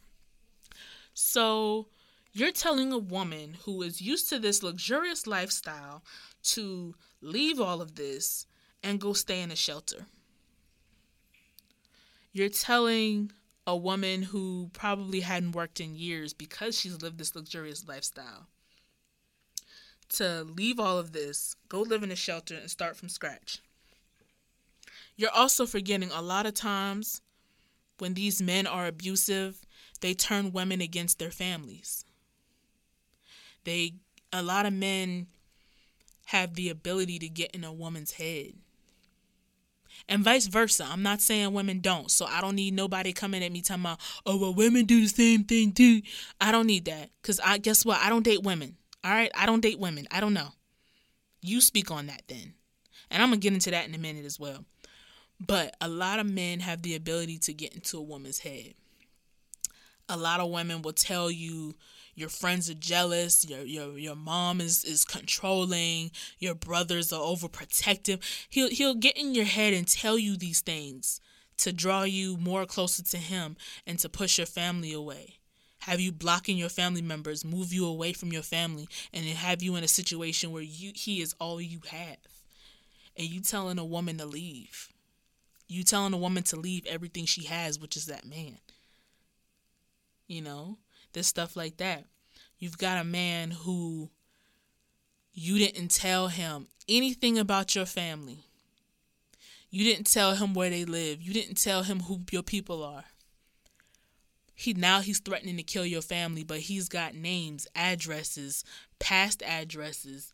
So, 1.13 1.87
you're 2.31 2.51
telling 2.51 2.91
a 2.91 2.97
woman 2.97 3.57
who 3.65 3.81
is 3.81 4.01
used 4.01 4.29
to 4.29 4.37
this 4.37 4.61
luxurious 4.61 5.25
lifestyle 5.25 6.03
to 6.43 6.95
leave 7.21 7.59
all 7.59 7.81
of 7.81 7.95
this 7.95 8.45
and 8.83 9.01
go 9.01 9.13
stay 9.13 9.41
in 9.41 9.51
a 9.51 9.55
shelter. 9.55 10.05
You're 12.31 12.49
telling 12.49 13.31
a 13.69 13.77
woman 13.77 14.23
who 14.23 14.71
probably 14.73 15.19
hadn't 15.19 15.51
worked 15.51 15.79
in 15.79 15.95
years 15.95 16.33
because 16.33 16.77
she's 16.77 17.03
lived 17.03 17.19
this 17.19 17.35
luxurious 17.35 17.87
lifestyle 17.87 18.47
to 20.09 20.41
leave 20.41 20.79
all 20.79 20.97
of 20.97 21.11
this, 21.11 21.55
go 21.67 21.81
live 21.81 22.01
in 22.01 22.09
a 22.09 22.15
shelter, 22.15 22.55
and 22.55 22.71
start 22.71 22.97
from 22.97 23.09
scratch. 23.09 23.59
You're 25.15 25.29
also 25.29 25.67
forgetting 25.67 26.09
a 26.11 26.21
lot 26.23 26.47
of 26.47 26.55
times 26.55 27.21
when 27.99 28.15
these 28.15 28.41
men 28.41 28.65
are 28.65 28.87
abusive, 28.87 29.61
they 30.01 30.15
turn 30.15 30.51
women 30.51 30.81
against 30.81 31.19
their 31.19 31.29
families. 31.29 32.05
They 33.65 33.93
a 34.33 34.41
lot 34.41 34.65
of 34.65 34.73
men 34.73 35.27
have 36.25 36.55
the 36.55 36.69
ability 36.69 37.19
to 37.19 37.29
get 37.29 37.51
in 37.51 37.63
a 37.63 37.73
woman's 37.73 38.13
head 38.13 38.53
and 40.09 40.23
vice 40.23 40.47
versa. 40.47 40.85
I'm 40.89 41.03
not 41.03 41.21
saying 41.21 41.53
women 41.53 41.79
don't. 41.79 42.11
So 42.11 42.25
I 42.25 42.41
don't 42.41 42.55
need 42.55 42.73
nobody 42.73 43.13
coming 43.13 43.43
at 43.43 43.51
me 43.51 43.61
talking 43.61 43.83
about, 43.83 43.99
oh, 44.25 44.37
well, 44.37 44.53
women 44.53 44.85
do 44.85 45.01
the 45.01 45.07
same 45.07 45.43
thing 45.45 45.71
too. 45.71 46.01
I 46.41 46.51
don't 46.51 46.67
need 46.67 46.85
that. 46.85 47.11
Because 47.21 47.39
I 47.39 47.59
guess 47.59 47.85
what? 47.85 47.99
I 48.01 48.09
don't 48.09 48.23
date 48.23 48.43
women. 48.43 48.75
All 49.03 49.11
right? 49.11 49.31
I 49.35 49.45
don't 49.45 49.61
date 49.61 49.79
women. 49.79 50.07
I 50.11 50.19
don't 50.19 50.33
know. 50.33 50.49
You 51.41 51.61
speak 51.61 51.91
on 51.91 52.07
that 52.07 52.23
then. 52.27 52.55
And 53.09 53.23
I'm 53.23 53.31
to 53.31 53.37
get 53.37 53.53
into 53.53 53.71
that 53.71 53.87
in 53.87 53.95
a 53.95 53.99
minute 53.99 54.25
as 54.25 54.39
well. 54.39 54.65
But 55.39 55.75
a 55.79 55.87
lot 55.87 56.19
of 56.19 56.29
men 56.29 56.59
have 56.59 56.81
the 56.81 56.95
ability 56.95 57.37
to 57.39 57.53
get 57.53 57.73
into 57.73 57.97
a 57.97 58.01
woman's 58.01 58.39
head. 58.39 58.73
A 60.09 60.17
lot 60.17 60.39
of 60.39 60.49
women 60.49 60.81
will 60.81 60.93
tell 60.93 61.29
you 61.29 61.75
your 62.15 62.29
friends 62.29 62.69
are 62.69 62.73
jealous, 62.73 63.47
your 63.47 63.61
your 63.61 63.97
your 63.97 64.15
mom 64.15 64.59
is 64.59 64.83
is 64.83 65.05
controlling, 65.05 66.11
your 66.39 66.55
brothers 66.55 67.13
are 67.13 67.21
overprotective. 67.21 68.21
He'll 68.49 68.69
he'll 68.69 68.95
get 68.95 69.15
in 69.15 69.35
your 69.35 69.45
head 69.45 69.73
and 69.73 69.87
tell 69.87 70.17
you 70.17 70.35
these 70.35 70.61
things 70.61 71.21
to 71.57 71.71
draw 71.71 72.03
you 72.03 72.37
more 72.37 72.65
closer 72.65 73.03
to 73.03 73.17
him 73.17 73.55
and 73.85 73.99
to 73.99 74.09
push 74.09 74.37
your 74.37 74.47
family 74.47 74.91
away. 74.91 75.35
Have 75.83 75.99
you 75.99 76.11
blocking 76.11 76.57
your 76.57 76.69
family 76.69 77.01
members, 77.01 77.45
move 77.45 77.71
you 77.71 77.85
away 77.85 78.11
from 78.13 78.33
your 78.33 78.41
family, 78.41 78.89
and 79.13 79.25
have 79.25 79.63
you 79.63 79.75
in 79.75 79.83
a 79.83 79.87
situation 79.87 80.51
where 80.51 80.61
you 80.61 80.91
he 80.95 81.21
is 81.21 81.35
all 81.39 81.61
you 81.61 81.81
have. 81.89 82.17
And 83.15 83.27
you 83.27 83.41
telling 83.41 83.79
a 83.79 83.85
woman 83.85 84.17
to 84.17 84.25
leave. 84.25 84.89
You 85.67 85.83
telling 85.83 86.13
a 86.13 86.17
woman 86.17 86.43
to 86.43 86.55
leave 86.55 86.85
everything 86.85 87.25
she 87.25 87.45
has, 87.45 87.79
which 87.79 87.95
is 87.95 88.07
that 88.07 88.25
man. 88.25 88.57
You 90.29 90.41
know? 90.41 90.77
this 91.13 91.27
stuff 91.27 91.55
like 91.55 91.77
that. 91.77 92.05
You've 92.57 92.77
got 92.77 93.01
a 93.01 93.03
man 93.03 93.51
who 93.51 94.09
you 95.33 95.57
didn't 95.57 95.89
tell 95.89 96.27
him 96.27 96.67
anything 96.87 97.37
about 97.37 97.75
your 97.75 97.85
family. 97.85 98.45
You 99.69 99.83
didn't 99.83 100.11
tell 100.11 100.35
him 100.35 100.53
where 100.53 100.69
they 100.69 100.85
live. 100.85 101.21
You 101.21 101.33
didn't 101.33 101.61
tell 101.61 101.83
him 101.83 102.01
who 102.01 102.21
your 102.31 102.43
people 102.43 102.83
are. 102.83 103.05
He 104.55 104.73
now 104.73 104.99
he's 104.99 105.19
threatening 105.19 105.57
to 105.57 105.63
kill 105.63 105.85
your 105.85 106.01
family, 106.01 106.43
but 106.43 106.59
he's 106.59 106.89
got 106.89 107.15
names, 107.15 107.65
addresses, 107.75 108.65
past 108.99 109.41
addresses. 109.43 110.33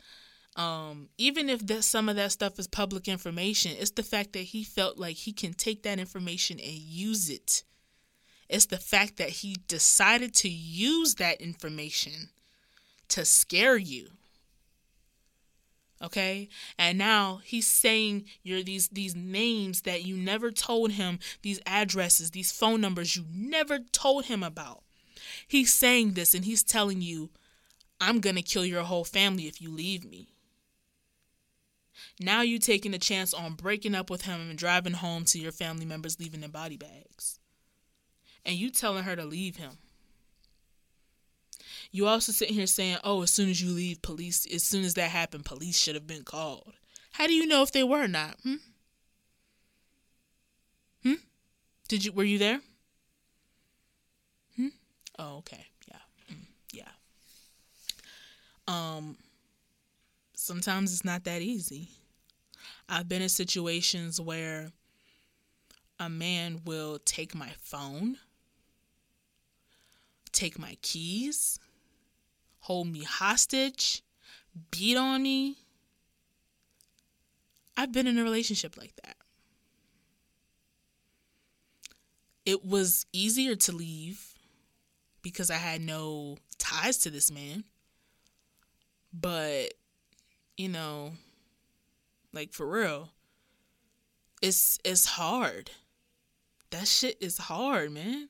Um, 0.56 1.10
even 1.18 1.50
if 1.50 1.68
that 1.68 1.84
some 1.84 2.10
of 2.10 2.16
that 2.16 2.32
stuff 2.32 2.58
is 2.58 2.66
public 2.66 3.08
information, 3.08 3.74
it's 3.78 3.92
the 3.92 4.02
fact 4.02 4.34
that 4.34 4.40
he 4.40 4.64
felt 4.64 4.98
like 4.98 5.18
he 5.18 5.34
can 5.34 5.54
take 5.54 5.84
that 5.84 6.00
information 6.00 6.60
and 6.60 6.74
use 6.74 7.30
it. 7.30 7.64
It's 8.48 8.66
the 8.66 8.78
fact 8.78 9.18
that 9.18 9.30
he 9.30 9.58
decided 9.68 10.34
to 10.36 10.50
use 10.50 11.16
that 11.16 11.42
information 11.42 12.30
to 13.10 13.26
scare 13.26 13.78
you. 13.78 14.10
Okay? 16.02 16.50
And 16.78 16.98
now 16.98 17.42
he's 17.44 17.68
saying 17.68 18.26
you're 18.44 18.62
these 18.64 18.90
these 18.90 19.16
names 19.16 19.82
that 19.82 20.04
you 20.04 20.16
never 20.16 20.52
told 20.52 20.92
him 20.92 21.20
these 21.42 21.60
addresses 21.66 22.32
these 22.32 22.52
phone 22.52 22.82
numbers 22.82 23.16
you 23.16 23.26
never 23.34 23.80
told 23.80 24.26
him 24.26 24.44
about. 24.44 24.84
He's 25.48 25.74
saying 25.74 26.14
this 26.14 26.34
and 26.34 26.46
he's 26.46 26.64
telling 26.64 27.02
you 27.02 27.30
i'm 28.02 28.20
gonna 28.20 28.42
kill 28.42 28.66
your 28.66 28.84
whole 28.84 29.06
family 29.06 29.48
if 29.48 29.62
you 29.62 29.72
leave 29.72 30.06
me. 30.06 30.28
Now 32.20 32.42
you 32.42 32.60
taking 32.60 32.94
a 32.94 33.00
chance 33.00 33.34
on 33.34 33.54
breaking 33.54 33.96
up 33.96 34.10
with 34.10 34.24
him 34.24 34.50
and 34.50 34.60
driving 34.60 34.94
home 34.94 35.24
to 35.26 35.40
your 35.40 35.54
family 35.54 35.86
members 35.86 36.20
leaving 36.20 36.42
their 36.42 36.50
body 36.50 36.78
bags 36.78 37.40
and 38.46 38.56
you 38.56 38.70
telling 38.70 39.04
her 39.04 39.16
to 39.16 39.26
leave 39.26 39.56
him 39.58 39.78
you 41.92 42.08
also 42.08 42.32
sitting 42.34 42.56
here 42.56 42.68
saying, 42.68 42.98
"Oh, 43.04 43.22
as 43.22 43.32
soon 43.32 43.50
as 43.50 43.62
you 43.62 43.72
leave, 43.72 44.02
police. 44.02 44.46
As 44.48 44.64
soon 44.64 44.84
as 44.84 44.96
that 44.96 45.12
happened, 45.12 45.46
police 45.46 45.78
should 45.78 45.96
have 45.96 46.08
been 46.08 46.24
called." 46.24 46.74
How 47.12 47.28
do 47.28 47.34
you 47.34 47.46
know 47.48 47.62
if 47.62 47.72
they 47.72 47.84
were 47.84 48.08
not? 48.08 48.38
Hmm. 48.44 48.56
Hmm. 51.04 51.14
Did 51.88 52.04
you? 52.04 52.12
Were 52.12 52.26
you 52.26 52.38
there? 52.38 52.62
Hmm. 54.58 54.68
Oh, 55.18 55.38
okay. 55.38 55.66
Yeah. 55.88 56.00
Mm, 56.30 56.46
yeah. 56.74 56.92
Um. 58.68 59.18
Sometimes 60.36 60.92
it's 60.92 61.06
not 61.06 61.24
that 61.24 61.42
easy. 61.42 61.90
I've 62.90 63.08
been 63.08 63.22
in 63.22 63.30
situations 63.30 64.20
where 64.20 64.72
a 65.98 66.10
man 66.10 66.62
will 66.66 67.00
take 67.00 67.34
my 67.34 67.52
phone, 67.62 68.18
take 70.36 70.60
my 70.60 70.78
keys, 70.82 71.60
hold 72.60 72.88
me 72.88 73.04
hostage, 73.04 74.04
beat 74.70 74.98
on 74.98 75.24
me. 75.24 75.58
I've 77.78 77.92
been 77.92 78.08
in 78.08 78.18
a 78.18 78.24
relationship 78.24 78.78
like 78.78 78.96
that. 79.04 79.18
It 82.46 82.64
was 82.64 83.06
easier 83.12 83.56
to 83.56 83.72
leave 83.72 84.36
because 85.22 85.50
I 85.50 85.56
had 85.56 85.82
no 85.82 86.38
ties 86.60 87.00
to 87.00 87.10
this 87.10 87.32
man. 87.32 87.64
But, 89.12 89.74
you 90.58 90.70
know, 90.70 91.14
like 92.34 92.54
for 92.54 92.68
real, 92.68 93.10
it's 94.42 94.78
it's 94.84 95.06
hard. 95.06 95.72
That 96.70 96.88
shit 96.88 97.18
is 97.22 97.38
hard, 97.38 97.92
man. 97.92 98.30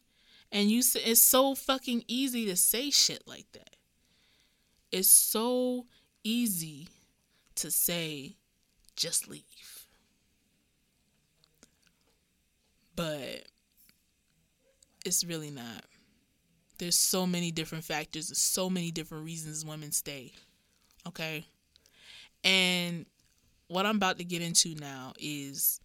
And 0.55 0.71
you 0.71 0.77
it's 0.77 1.21
so 1.21 1.53
fucking 1.53 2.05
easy 2.07 2.45
to 2.45 2.55
say 2.55 2.89
shit 2.89 3.23
like 3.27 3.45
that. 3.51 3.75
It's 4.89 5.09
so 5.09 5.85
easy 6.23 6.87
to 7.55 7.69
say, 7.69 8.37
just 8.95 9.27
leave. 9.27 9.43
But 12.95 13.47
it's 15.03 15.25
really 15.25 15.51
not. 15.51 15.83
There's 16.77 16.97
so 16.97 17.27
many 17.27 17.51
different 17.51 17.83
factors, 17.83 18.29
there's 18.29 18.41
so 18.41 18.69
many 18.69 18.91
different 18.91 19.25
reasons 19.25 19.65
women 19.65 19.91
stay. 19.91 20.31
Okay? 21.05 21.47
And 22.45 23.05
what 23.67 23.85
I'm 23.85 23.97
about 23.97 24.19
to 24.19 24.23
get 24.23 24.41
into 24.41 24.73
now 24.75 25.11
is 25.19 25.81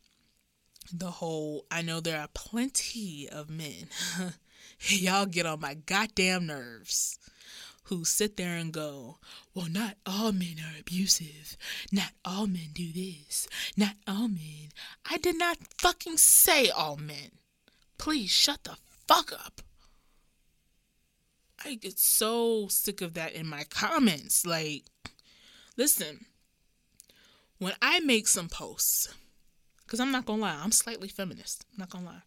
the 0.92 1.10
whole 1.10 1.66
I 1.72 1.82
know 1.82 1.98
there 1.98 2.20
are 2.20 2.28
plenty 2.34 3.28
of 3.28 3.50
men. 3.50 3.88
Y'all 4.80 5.26
get 5.26 5.46
on 5.46 5.60
my 5.60 5.74
goddamn 5.74 6.46
nerves 6.46 7.18
who 7.84 8.04
sit 8.04 8.36
there 8.36 8.56
and 8.56 8.72
go, 8.72 9.18
well, 9.54 9.66
not 9.68 9.96
all 10.06 10.30
men 10.32 10.56
are 10.60 10.78
abusive. 10.80 11.56
Not 11.90 12.12
all 12.24 12.46
men 12.46 12.68
do 12.72 12.92
this. 12.92 13.48
Not 13.76 13.94
all 14.06 14.28
men. 14.28 14.70
I 15.10 15.18
did 15.18 15.36
not 15.36 15.58
fucking 15.78 16.16
say 16.18 16.70
all 16.70 16.96
men. 16.96 17.32
Please 17.98 18.30
shut 18.30 18.64
the 18.64 18.76
fuck 19.08 19.32
up. 19.32 19.60
I 21.64 21.74
get 21.74 21.98
so 21.98 22.68
sick 22.68 23.00
of 23.00 23.14
that 23.14 23.32
in 23.32 23.46
my 23.46 23.64
comments. 23.64 24.46
Like, 24.46 24.84
listen, 25.76 26.26
when 27.58 27.74
I 27.82 28.00
make 28.00 28.28
some 28.28 28.48
posts, 28.48 29.12
because 29.82 30.00
I'm 30.00 30.12
not 30.12 30.24
gonna 30.24 30.42
lie, 30.42 30.60
I'm 30.62 30.72
slightly 30.72 31.08
feminist. 31.08 31.66
I'm 31.72 31.80
not 31.80 31.90
gonna 31.90 32.06
lie. 32.06 32.22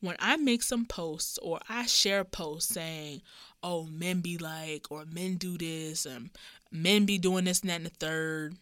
When 0.00 0.16
I 0.18 0.36
make 0.36 0.62
some 0.62 0.84
posts 0.84 1.38
or 1.38 1.60
I 1.68 1.86
share 1.86 2.24
posts 2.24 2.74
saying, 2.74 3.22
oh, 3.62 3.84
men 3.84 4.20
be 4.20 4.36
like, 4.36 4.90
or 4.90 5.04
men 5.06 5.36
do 5.36 5.56
this, 5.56 6.04
and 6.04 6.30
men 6.70 7.06
be 7.06 7.16
doing 7.16 7.46
this 7.46 7.60
and 7.60 7.70
that 7.70 7.76
and 7.76 7.86
the 7.86 7.90
third. 7.90 8.56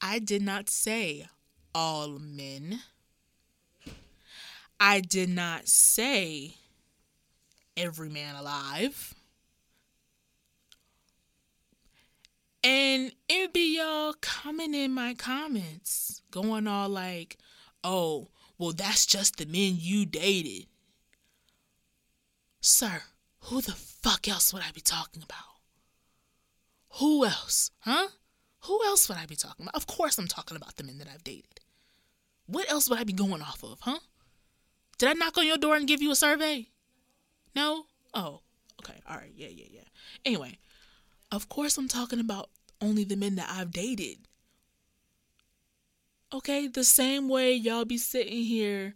I 0.00 0.18
did 0.18 0.42
not 0.42 0.68
say 0.68 1.26
all 1.74 2.18
men. 2.18 2.80
I 4.80 5.00
did 5.00 5.28
not 5.28 5.68
say 5.68 6.54
every 7.76 8.08
man 8.08 8.34
alive. 8.34 9.14
And 12.62 13.12
it'd 13.28 13.52
be 13.52 13.76
y'all 13.76 14.14
coming 14.20 14.74
in 14.74 14.92
my 14.92 15.14
comments, 15.14 16.22
going 16.30 16.66
all 16.66 16.88
like, 16.88 17.38
oh, 17.84 18.28
well, 18.60 18.72
that's 18.72 19.06
just 19.06 19.38
the 19.38 19.46
men 19.46 19.78
you 19.78 20.04
dated. 20.04 20.66
Sir, 22.60 23.00
who 23.44 23.62
the 23.62 23.72
fuck 23.72 24.28
else 24.28 24.52
would 24.52 24.62
I 24.62 24.70
be 24.70 24.82
talking 24.82 25.22
about? 25.22 25.38
Who 26.98 27.24
else? 27.24 27.70
Huh? 27.80 28.08
Who 28.64 28.84
else 28.84 29.08
would 29.08 29.16
I 29.16 29.24
be 29.24 29.34
talking 29.34 29.64
about? 29.64 29.74
Of 29.74 29.86
course 29.86 30.18
I'm 30.18 30.28
talking 30.28 30.58
about 30.58 30.76
the 30.76 30.84
men 30.84 30.98
that 30.98 31.08
I've 31.10 31.24
dated. 31.24 31.60
What 32.44 32.70
else 32.70 32.90
would 32.90 32.98
I 32.98 33.04
be 33.04 33.14
going 33.14 33.40
off 33.40 33.64
of, 33.64 33.78
huh? 33.80 34.00
Did 34.98 35.08
I 35.08 35.14
knock 35.14 35.38
on 35.38 35.46
your 35.46 35.56
door 35.56 35.76
and 35.76 35.88
give 35.88 36.02
you 36.02 36.10
a 36.10 36.16
survey? 36.16 36.66
No? 37.56 37.86
Oh, 38.12 38.42
okay. 38.82 39.00
All 39.08 39.16
right. 39.16 39.32
Yeah, 39.34 39.48
yeah, 39.48 39.68
yeah. 39.70 39.84
Anyway, 40.26 40.58
of 41.32 41.48
course 41.48 41.78
I'm 41.78 41.88
talking 41.88 42.20
about 42.20 42.50
only 42.82 43.04
the 43.04 43.16
men 43.16 43.36
that 43.36 43.48
I've 43.50 43.70
dated. 43.72 44.18
Okay, 46.32 46.68
the 46.68 46.84
same 46.84 47.28
way 47.28 47.54
y'all 47.54 47.84
be 47.84 47.98
sitting 47.98 48.44
here 48.44 48.94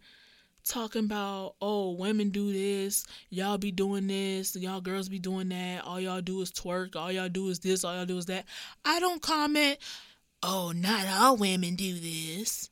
talking 0.64 1.04
about, 1.04 1.56
oh, 1.60 1.90
women 1.92 2.30
do 2.30 2.52
this, 2.52 3.04
y'all 3.28 3.58
be 3.58 3.72
doing 3.72 4.06
this, 4.06 4.54
y'all 4.54 4.80
girls 4.80 5.08
be 5.08 5.18
doing 5.18 5.48
that, 5.48 5.84
all 5.84 6.00
y'all 6.00 6.20
do 6.20 6.40
is 6.42 6.52
twerk, 6.52 6.94
all 6.94 7.10
y'all 7.10 7.28
do 7.28 7.48
is 7.48 7.58
this, 7.58 7.82
all 7.82 7.94
y'all 7.94 8.06
do 8.06 8.16
is 8.16 8.26
that. 8.26 8.44
I 8.84 9.00
don't 9.00 9.20
comment, 9.20 9.78
oh, 10.44 10.72
not 10.74 11.06
all 11.06 11.36
women 11.36 11.74
do 11.74 11.94
this. 11.94 12.70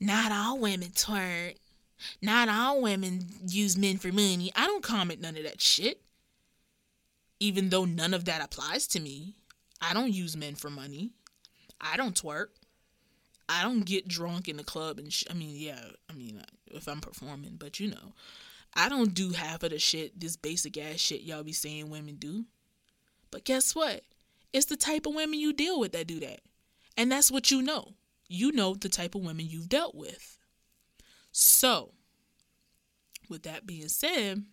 Not 0.00 0.32
all 0.32 0.58
women 0.58 0.88
twerk. 0.88 1.56
Not 2.22 2.48
all 2.48 2.80
women 2.82 3.26
use 3.46 3.76
men 3.76 3.98
for 3.98 4.08
money. 4.08 4.50
I 4.56 4.66
don't 4.66 4.82
comment 4.82 5.20
none 5.20 5.36
of 5.36 5.44
that 5.44 5.60
shit. 5.60 6.00
Even 7.38 7.68
though 7.68 7.84
none 7.84 8.14
of 8.14 8.24
that 8.24 8.42
applies 8.42 8.86
to 8.88 9.00
me. 9.00 9.34
I 9.80 9.92
don't 9.92 10.12
use 10.12 10.36
men 10.36 10.54
for 10.54 10.70
money. 10.70 11.10
I 11.80 11.96
don't 11.96 12.20
twerk. 12.20 12.46
I 13.48 13.62
don't 13.62 13.84
get 13.84 14.08
drunk 14.08 14.48
in 14.48 14.56
the 14.56 14.64
club 14.64 14.98
and 14.98 15.12
sh- 15.12 15.24
I 15.30 15.34
mean, 15.34 15.56
yeah, 15.56 15.80
I 16.10 16.14
mean, 16.14 16.42
if 16.68 16.88
I'm 16.88 17.00
performing, 17.00 17.56
but 17.58 17.78
you 17.78 17.88
know, 17.88 18.12
I 18.74 18.88
don't 18.88 19.14
do 19.14 19.30
half 19.30 19.62
of 19.62 19.70
the 19.70 19.78
shit, 19.78 20.18
this 20.18 20.36
basic 20.36 20.76
ass 20.76 20.98
shit 20.98 21.22
y'all 21.22 21.42
be 21.42 21.52
saying 21.52 21.88
women 21.88 22.16
do. 22.16 22.44
But 23.30 23.44
guess 23.44 23.74
what? 23.74 24.02
It's 24.52 24.66
the 24.66 24.76
type 24.76 25.06
of 25.06 25.14
women 25.14 25.38
you 25.38 25.52
deal 25.52 25.78
with 25.78 25.92
that 25.92 26.06
do 26.06 26.20
that. 26.20 26.40
And 26.96 27.10
that's 27.12 27.30
what 27.30 27.50
you 27.50 27.62
know. 27.62 27.94
You 28.28 28.52
know 28.52 28.74
the 28.74 28.88
type 28.88 29.14
of 29.14 29.24
women 29.24 29.46
you've 29.48 29.68
dealt 29.68 29.94
with. 29.94 30.38
So, 31.30 31.92
with 33.28 33.42
that 33.42 33.66
being 33.66 33.88
said, 33.88 34.44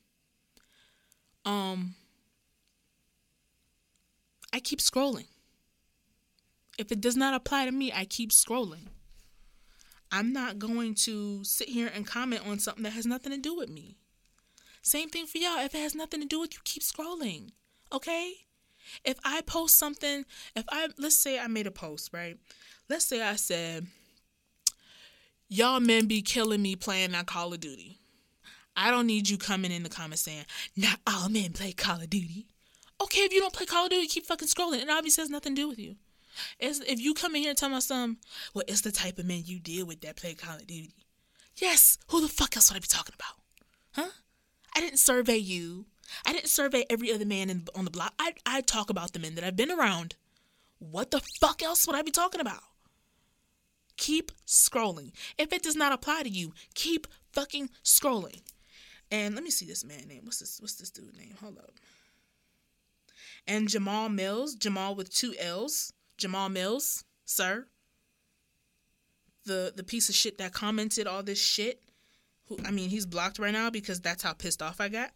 um 1.45 1.95
I 4.51 4.59
keep 4.59 4.79
scrolling. 4.79 5.25
If 6.77 6.91
it 6.91 7.01
does 7.01 7.15
not 7.15 7.33
apply 7.33 7.65
to 7.65 7.71
me, 7.71 7.91
I 7.93 8.05
keep 8.05 8.31
scrolling. 8.31 8.87
I'm 10.11 10.33
not 10.33 10.59
going 10.59 10.95
to 10.95 11.43
sit 11.43 11.69
here 11.69 11.91
and 11.93 12.05
comment 12.05 12.47
on 12.47 12.59
something 12.59 12.83
that 12.83 12.93
has 12.93 13.05
nothing 13.05 13.31
to 13.31 13.37
do 13.37 13.55
with 13.55 13.69
me. 13.69 13.97
Same 14.81 15.09
thing 15.09 15.25
for 15.25 15.37
y'all. 15.37 15.59
If 15.59 15.73
it 15.73 15.79
has 15.79 15.95
nothing 15.95 16.21
to 16.21 16.27
do 16.27 16.39
with 16.39 16.53
you, 16.53 16.59
keep 16.63 16.83
scrolling. 16.83 17.51
Okay? 17.91 18.33
If 19.03 19.17
I 19.23 19.41
post 19.41 19.77
something, 19.77 20.25
if 20.55 20.65
I 20.69 20.89
let's 20.97 21.15
say 21.15 21.39
I 21.39 21.47
made 21.47 21.67
a 21.67 21.71
post, 21.71 22.11
right? 22.13 22.37
Let's 22.89 23.05
say 23.05 23.21
I 23.21 23.37
said, 23.37 23.87
Y'all 25.49 25.79
men 25.79 26.07
be 26.07 26.21
killing 26.21 26.61
me 26.61 26.75
playing 26.75 27.11
that 27.11 27.27
Call 27.27 27.53
of 27.53 27.59
Duty. 27.59 27.99
I 28.75 28.89
don't 28.89 29.07
need 29.07 29.29
you 29.29 29.37
coming 29.37 29.71
in 29.71 29.83
the 29.83 29.89
comments 29.89 30.23
saying, 30.23 30.45
not 30.75 30.99
all 31.05 31.29
men 31.29 31.53
play 31.53 31.73
Call 31.73 32.01
of 32.01 32.09
Duty. 32.09 32.47
Okay, 33.01 33.19
if 33.19 33.33
you 33.33 33.39
don't 33.39 33.53
play 33.53 33.65
Call 33.65 33.85
of 33.85 33.91
Duty, 33.91 34.07
keep 34.07 34.25
fucking 34.25 34.47
scrolling. 34.47 34.81
It 34.81 34.89
obviously 34.89 35.21
has 35.21 35.29
nothing 35.29 35.55
to 35.55 35.61
do 35.61 35.69
with 35.69 35.79
you. 35.79 35.95
It's, 36.59 36.79
if 36.81 36.99
you 36.99 37.13
come 37.13 37.35
in 37.35 37.41
here 37.41 37.49
and 37.49 37.57
tell 37.57 37.69
me 37.69 37.79
something, 37.81 38.17
well, 38.53 38.63
it's 38.67 38.81
the 38.81 38.91
type 38.91 39.19
of 39.19 39.25
men 39.25 39.43
you 39.45 39.59
deal 39.59 39.85
with 39.85 40.01
that 40.01 40.15
play 40.15 40.33
Call 40.33 40.55
of 40.55 40.67
Duty. 40.67 40.93
Yes, 41.57 41.97
who 42.07 42.21
the 42.21 42.27
fuck 42.27 42.55
else 42.55 42.71
would 42.71 42.77
I 42.77 42.79
be 42.79 42.87
talking 42.87 43.15
about? 43.15 43.37
Huh? 43.91 44.11
I 44.75 44.79
didn't 44.79 44.99
survey 44.99 45.37
you. 45.37 45.85
I 46.25 46.33
didn't 46.33 46.49
survey 46.49 46.85
every 46.89 47.13
other 47.13 47.25
man 47.25 47.49
in, 47.49 47.65
on 47.75 47.85
the 47.85 47.91
block. 47.91 48.13
I, 48.19 48.33
I 48.45 48.61
talk 48.61 48.89
about 48.89 49.13
the 49.13 49.19
men 49.19 49.35
that 49.35 49.43
I've 49.43 49.55
been 49.55 49.71
around. 49.71 50.15
What 50.79 51.11
the 51.11 51.21
fuck 51.39 51.63
else 51.63 51.87
would 51.87 51.95
I 51.95 52.01
be 52.01 52.11
talking 52.11 52.41
about? 52.41 52.61
Keep 53.97 54.31
scrolling. 54.45 55.11
If 55.37 55.53
it 55.53 55.63
does 55.63 55.75
not 55.75 55.93
apply 55.93 56.23
to 56.23 56.29
you, 56.29 56.53
keep 56.73 57.07
fucking 57.31 57.69
scrolling. 57.83 58.41
And 59.11 59.35
let 59.35 59.43
me 59.43 59.51
see 59.51 59.65
this 59.65 59.85
man 59.85 60.07
name. 60.07 60.21
What's 60.23 60.39
this? 60.39 60.59
What's 60.59 60.75
this 60.75 60.89
dude 60.89 61.15
name? 61.15 61.35
Hold 61.39 61.59
up. 61.59 61.71
And 63.45 63.69
Jamal 63.69 64.09
Mills, 64.09 64.55
Jamal 64.55 64.95
with 64.95 65.13
two 65.13 65.35
L's. 65.37 65.93
Jamal 66.23 66.47
Mills, 66.47 67.03
sir. 67.25 67.67
The 69.45 69.73
the 69.75 69.83
piece 69.83 70.07
of 70.07 70.15
shit 70.15 70.37
that 70.37 70.53
commented 70.53 71.05
all 71.05 71.21
this 71.21 71.37
shit. 71.41 71.81
Who 72.47 72.57
I 72.65 72.71
mean, 72.71 72.89
he's 72.89 73.05
blocked 73.05 73.39
right 73.39 73.51
now 73.51 73.69
because 73.69 73.99
that's 73.99 74.23
how 74.23 74.31
pissed 74.31 74.61
off 74.61 74.79
I 74.79 74.87
got. 74.87 75.11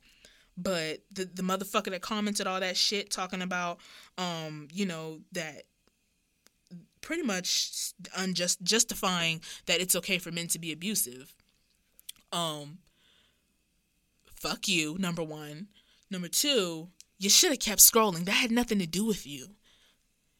But 0.57 0.99
the 1.09 1.23
the 1.23 1.43
motherfucker 1.43 1.91
that 1.91 2.01
commented 2.01 2.45
all 2.45 2.59
that 2.59 2.75
shit 2.75 3.09
talking 3.09 3.41
about 3.41 3.79
um, 4.17 4.67
you 4.73 4.85
know, 4.85 5.21
that 5.31 5.63
pretty 6.99 7.23
much 7.23 7.93
unjust 8.17 8.61
justifying 8.61 9.39
that 9.65 9.79
it's 9.79 9.95
okay 9.95 10.17
for 10.17 10.29
men 10.29 10.47
to 10.49 10.59
be 10.59 10.73
abusive. 10.73 11.33
Um 12.33 12.79
fuck 14.35 14.67
you, 14.67 14.97
number 14.99 15.23
1. 15.23 15.67
Number 16.11 16.27
2, 16.27 16.89
you 17.17 17.29
should 17.29 17.51
have 17.51 17.59
kept 17.59 17.79
scrolling. 17.79 18.25
That 18.25 18.31
had 18.31 18.51
nothing 18.51 18.79
to 18.79 18.85
do 18.85 19.05
with 19.05 19.25
you. 19.25 19.55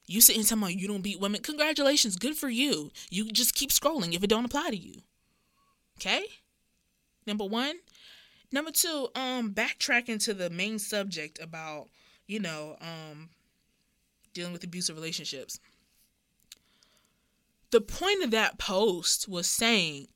You 0.08 0.22
sitting 0.22 0.44
talking 0.44 0.60
about 0.60 0.76
you 0.76 0.88
don't 0.88 1.02
beat 1.02 1.20
women. 1.20 1.42
Congratulations, 1.42 2.16
good 2.16 2.38
for 2.38 2.50
you. 2.50 2.92
You 3.10 3.30
just 3.30 3.54
keep 3.54 3.72
scrolling 3.72 4.16
if 4.16 4.24
it 4.24 4.30
don't 4.30 4.46
apply 4.46 4.70
to 4.70 4.78
you. 4.78 5.02
Okay? 6.00 6.24
Number 7.26 7.46
one. 7.46 7.76
Number 8.52 8.72
two, 8.72 9.10
um, 9.14 9.54
backtracking 9.54 10.24
to 10.24 10.34
the 10.34 10.50
main 10.50 10.80
subject 10.80 11.40
about, 11.42 11.90
you 12.26 12.40
know, 12.40 12.78
um, 12.80 13.30
dealing 14.34 14.54
with 14.54 14.64
abusive 14.64 14.96
relationships. 14.96 15.60
The 17.72 17.82
point 17.82 18.24
of 18.24 18.32
that 18.32 18.58
post 18.58 19.28
was 19.28 19.48
saying 19.48 20.08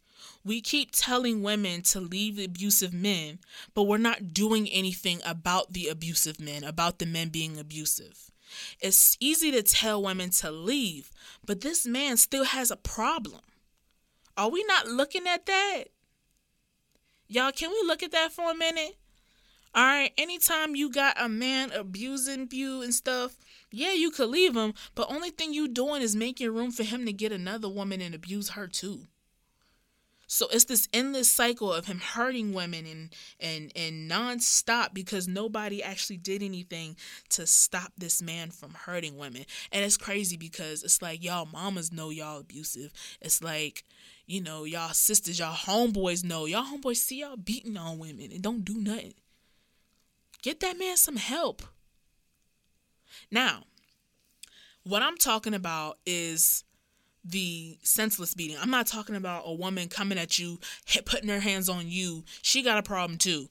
we 0.45 0.61
keep 0.61 0.91
telling 0.93 1.43
women 1.43 1.81
to 1.81 1.99
leave 1.99 2.37
the 2.37 2.45
abusive 2.45 2.93
men, 2.93 3.39
but 3.73 3.83
we're 3.83 3.97
not 3.97 4.33
doing 4.33 4.69
anything 4.69 5.19
about 5.25 5.73
the 5.73 5.89
abusive 5.89 6.39
men, 6.39 6.63
about 6.63 6.99
the 6.99 7.05
men 7.05 7.27
being 7.27 7.59
abusive. 7.59 8.30
It's 8.79 9.17
easy 9.19 9.51
to 9.51 9.63
tell 9.63 10.01
women 10.01 10.29
to 10.31 10.51
leave, 10.51 11.11
but 11.45 11.61
this 11.61 11.85
man 11.85 12.17
still 12.17 12.45
has 12.45 12.71
a 12.71 12.75
problem. 12.75 13.41
Are 14.37 14.49
we 14.49 14.63
not 14.63 14.87
looking 14.87 15.27
at 15.27 15.45
that? 15.45 15.85
Y'all, 17.27 17.51
can 17.51 17.69
we 17.69 17.81
look 17.85 18.03
at 18.03 18.11
that 18.11 18.31
for 18.31 18.51
a 18.51 18.55
minute? 18.55 18.97
All 19.73 19.83
right, 19.85 20.11
anytime 20.17 20.75
you 20.75 20.91
got 20.91 21.15
a 21.21 21.29
man 21.29 21.71
abusing 21.71 22.49
you 22.51 22.81
and 22.81 22.93
stuff, 22.93 23.37
yeah, 23.71 23.93
you 23.93 24.11
could 24.11 24.29
leave 24.29 24.55
him, 24.55 24.73
but 24.95 25.09
only 25.09 25.29
thing 25.29 25.53
you 25.53 25.69
doing 25.69 26.01
is 26.01 26.13
making 26.13 26.53
room 26.53 26.71
for 26.71 26.83
him 26.83 27.05
to 27.05 27.13
get 27.13 27.31
another 27.31 27.69
woman 27.69 28.01
and 28.01 28.13
abuse 28.13 28.49
her 28.49 28.67
too. 28.67 29.07
So 30.31 30.47
it's 30.49 30.63
this 30.63 30.87
endless 30.93 31.29
cycle 31.29 31.73
of 31.73 31.87
him 31.87 31.99
hurting 31.99 32.53
women 32.53 32.85
and 32.85 33.09
and 33.41 33.69
and 33.75 34.09
nonstop 34.09 34.93
because 34.93 35.27
nobody 35.27 35.83
actually 35.83 36.15
did 36.15 36.41
anything 36.41 36.95
to 37.31 37.45
stop 37.45 37.91
this 37.97 38.21
man 38.21 38.49
from 38.49 38.73
hurting 38.73 39.17
women. 39.17 39.43
And 39.73 39.83
it's 39.83 39.97
crazy 39.97 40.37
because 40.37 40.83
it's 40.83 41.01
like 41.01 41.21
y'all 41.21 41.49
mamas 41.51 41.91
know 41.91 42.11
y'all 42.11 42.39
abusive. 42.39 42.93
It's 43.19 43.43
like 43.43 43.83
you 44.25 44.41
know, 44.41 44.63
y'all 44.63 44.93
sisters, 44.93 45.37
y'all 45.37 45.53
homeboys 45.53 46.23
know. 46.23 46.45
Y'all 46.45 46.63
homeboys 46.63 46.95
see 46.95 47.19
y'all 47.19 47.35
beating 47.35 47.75
on 47.75 47.99
women 47.99 48.29
and 48.31 48.41
don't 48.41 48.63
do 48.63 48.75
nothing. 48.75 49.15
Get 50.41 50.61
that 50.61 50.79
man 50.79 50.95
some 50.95 51.17
help. 51.17 51.61
Now, 53.29 53.63
what 54.83 55.03
I'm 55.03 55.17
talking 55.17 55.53
about 55.53 55.97
is 56.05 56.63
the 57.23 57.77
senseless 57.83 58.33
beating. 58.33 58.57
I'm 58.59 58.71
not 58.71 58.87
talking 58.87 59.15
about 59.15 59.43
a 59.45 59.53
woman 59.53 59.87
coming 59.87 60.17
at 60.17 60.39
you, 60.39 60.59
putting 61.05 61.29
her 61.29 61.39
hands 61.39 61.69
on 61.69 61.87
you. 61.87 62.23
She 62.41 62.63
got 62.63 62.77
a 62.77 62.83
problem 62.83 63.17
too. 63.17 63.47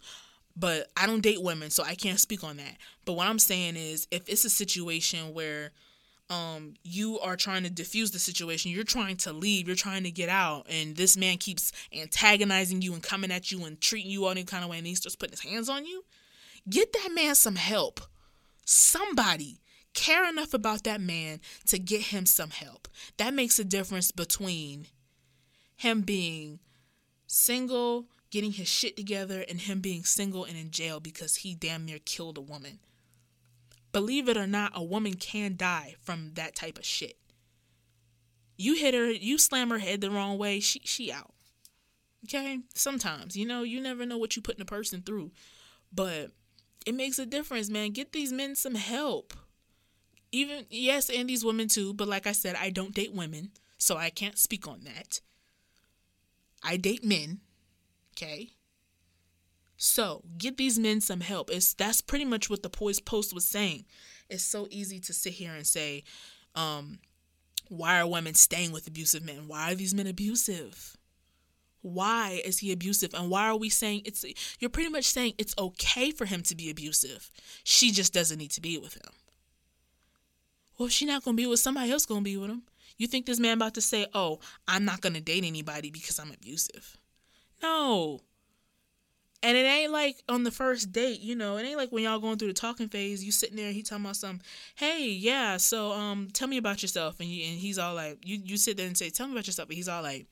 But 0.57 0.89
I 0.97 1.07
don't 1.07 1.23
date 1.23 1.43
women, 1.43 1.71
so 1.71 1.85
I 1.85 1.95
can't 1.95 2.19
speak 2.19 2.43
on 2.43 2.57
that. 2.57 2.77
But 3.05 3.15
what 3.15 3.29
I'm 3.29 3.39
saying 3.39 3.77
is 3.77 4.07
if 4.11 4.29
it's 4.29 4.45
a 4.45 4.51
situation 4.51 5.33
where 5.33 5.71
um, 6.29 6.75
you 6.83 7.19
are 7.21 7.37
trying 7.37 7.63
to 7.65 7.71
diffuse 7.71 8.11
the 8.11 8.19
situation, 8.19 8.71
you're 8.71 8.85
trying 8.85 9.17
to 9.19 9.33
leave, 9.33 9.67
you're 9.67 9.77
trying 9.77 10.05
to 10.05 10.11
get 10.11 10.29
out, 10.29 10.67
and 10.69 10.97
this 10.97 11.17
man 11.17 11.39
keeps 11.39 11.73
antagonizing 11.93 12.83
you 12.83 12.95
and 12.95 13.03
coming 13.03 13.33
at 13.33 13.51
you 13.51 13.65
and 13.65 13.81
treating 13.81 14.11
you 14.11 14.25
all 14.25 14.31
any 14.31 14.45
kind 14.45 14.63
of 14.63 14.71
way, 14.71 14.79
and 14.79 14.87
he 14.87 14.95
starts 14.95 15.17
putting 15.17 15.33
his 15.33 15.41
hands 15.41 15.69
on 15.69 15.85
you, 15.85 16.05
get 16.69 16.93
that 16.93 17.11
man 17.15 17.35
some 17.35 17.57
help. 17.57 18.01
Somebody 18.65 19.61
care 19.95 20.29
enough 20.29 20.55
about 20.55 20.85
that 20.85 21.01
man 21.01 21.41
to 21.67 21.79
get 21.79 22.03
him 22.03 22.27
some 22.27 22.51
help. 22.51 22.89
That 23.17 23.35
makes 23.35 23.59
a 23.59 23.65
difference 23.65 24.11
between 24.11 24.87
him 25.77 26.03
being 26.03 26.61
single, 27.27 28.07
getting 28.31 28.53
his 28.53 28.69
shit 28.69 28.97
together, 28.97 29.45
and 29.49 29.61
him 29.61 29.81
being 29.81 30.05
single 30.05 30.45
and 30.45 30.57
in 30.57 30.71
jail 30.71 31.01
because 31.01 31.37
he 31.37 31.55
damn 31.55 31.85
near 31.85 31.99
killed 31.99 32.39
a 32.39 32.43
woman. 32.43 32.81
Believe 33.93 34.29
it 34.29 34.37
or 34.37 34.47
not, 34.47 34.73
a 34.75 34.83
woman 34.83 35.15
can 35.15 35.57
die 35.57 35.97
from 36.01 36.33
that 36.35 36.55
type 36.55 36.79
of 36.79 36.85
shit. 36.85 37.17
You 38.57 38.75
hit 38.75 38.95
her, 38.95 39.11
you 39.11 39.39
slam 39.39 39.71
her 39.71 39.79
head 39.79 40.01
the 40.01 40.11
wrong 40.11 40.39
way, 40.39 40.61
she 40.61 40.81
she 40.85 41.11
out. 41.11 41.33
Okay? 42.25 42.61
Sometimes, 42.75 43.37
you 43.37 43.47
know, 43.47 43.63
you 43.63 43.81
never 43.81 44.05
know 44.05 44.19
what 44.19 44.37
you 44.37 44.43
putting 44.43 44.61
a 44.61 44.67
person 44.67 45.03
through. 45.03 45.33
But 45.93 46.31
it 46.87 46.95
makes 46.95 47.19
a 47.19 47.27
difference, 47.27 47.71
man. 47.71 47.91
Get 47.93 48.13
these 48.13 48.33
men 48.33 48.55
some 48.55 48.75
help 48.75 49.35
even 50.33 50.67
yes, 50.71 51.11
and 51.11 51.29
these 51.29 51.45
women 51.45 51.69
too, 51.69 51.95
but 51.95 52.09
like 52.09 52.27
I 52.27 52.33
said, 52.33 52.57
I 52.57 52.71
don't 52.71 52.95
date 52.95 53.13
women, 53.13 53.51
so 53.79 53.97
I 53.97 54.11
can't 54.11 54.39
speak 54.39 54.69
on 54.69 54.81
that. 54.85 55.21
I 56.63 56.77
date 56.77 57.05
men. 57.05 57.41
Okay? 58.17 58.51
So, 59.77 60.23
get 60.37 60.59
these 60.59 60.79
men 60.79 61.01
some 61.01 61.21
help. 61.21 61.51
It's 61.51 61.73
that's 61.73 62.03
pretty 62.03 62.27
much 62.27 62.51
what 62.51 62.63
the 62.63 62.69
poise 62.69 63.01
post 63.01 63.35
was 63.35 63.47
saying. 63.47 63.87
It's 64.29 64.45
so 64.45 64.67
easy 64.71 65.01
to 65.01 65.13
sit 65.13 65.33
here 65.33 65.55
and 65.55 65.67
say, 65.67 66.05
um, 66.55 66.99
why 67.69 68.01
are 68.01 68.07
women 68.07 68.35
staying 68.35 68.73
with 68.73 68.87
abusive 68.87 69.25
men? 69.25 69.49
Why 69.49 69.73
are 69.73 69.75
these 69.75 69.95
men 69.95 70.07
abusive? 70.07 70.97
Why 71.83 72.43
is 72.45 72.59
he 72.59 72.73
abusive? 72.73 73.15
And 73.15 73.31
why 73.31 73.49
are 73.49 73.57
we 73.57 73.71
saying 73.71 74.03
it's 74.05 74.25
you're 74.59 74.71
pretty 74.71 74.91
much 74.91 75.07
saying 75.07 75.35
it's 75.39 75.55
okay 75.59 76.11
for 76.11 76.27
him 76.27 76.43
to 76.43 76.55
be 76.55 76.69
abusive. 76.69 77.31
She 77.65 77.91
just 77.91 78.13
doesn't 78.13 78.39
need 78.39 78.51
to 78.53 78.61
be 78.61 78.77
with 78.77 78.95
him. 78.95 79.13
Well, 80.81 80.87
if 80.87 80.95
she's 80.95 81.09
not 81.09 81.23
gonna 81.23 81.37
be 81.37 81.47
with 81.47 81.61
somebody 81.61 81.91
else 81.91 82.07
gonna 82.07 82.23
be 82.23 82.39
with 82.39 82.49
him. 82.49 82.63
You 82.97 83.07
think 83.07 83.27
this 83.27 83.39
man 83.39 83.59
about 83.59 83.75
to 83.75 83.83
say, 83.83 84.07
"Oh, 84.15 84.41
I'm 84.67 84.87
not 84.87 85.03
gonna 85.03 85.21
date 85.21 85.45
anybody 85.45 85.91
because 85.91 86.19
I'm 86.19 86.33
abusive"? 86.33 86.97
No. 87.63 88.23
And 89.43 89.59
it 89.59 89.67
ain't 89.67 89.93
like 89.93 90.23
on 90.27 90.45
the 90.45 90.51
first 90.51 90.91
date, 90.91 91.21
you 91.21 91.37
know. 91.37 91.59
It 91.59 91.65
ain't 91.65 91.77
like 91.77 91.93
when 91.93 92.05
y'all 92.05 92.19
going 92.19 92.39
through 92.39 92.49
the 92.49 92.55
talking 92.55 92.89
phase. 92.89 93.23
You 93.23 93.31
sitting 93.31 93.57
there, 93.57 93.73
he 93.73 93.83
talking 93.83 94.07
about 94.07 94.17
some, 94.17 94.41
hey, 94.75 95.07
yeah. 95.07 95.59
So, 95.59 95.93
um, 95.93 96.31
tell 96.33 96.49
me 96.49 96.57
about 96.57 96.81
yourself, 96.81 97.21
and 97.21 97.29
you, 97.29 97.45
and 97.51 97.59
he's 97.59 97.79
all 97.79 97.95
like, 97.95 98.27
you 98.27 98.41
you 98.43 98.57
sit 98.57 98.79
there 98.79 98.87
and 98.87 98.97
say, 98.97 99.11
tell 99.11 99.27
me 99.27 99.35
about 99.35 99.49
yourself, 99.49 99.69
and 99.69 99.77
he's 99.77 99.89
all 99.89 100.03
like, 100.03 100.29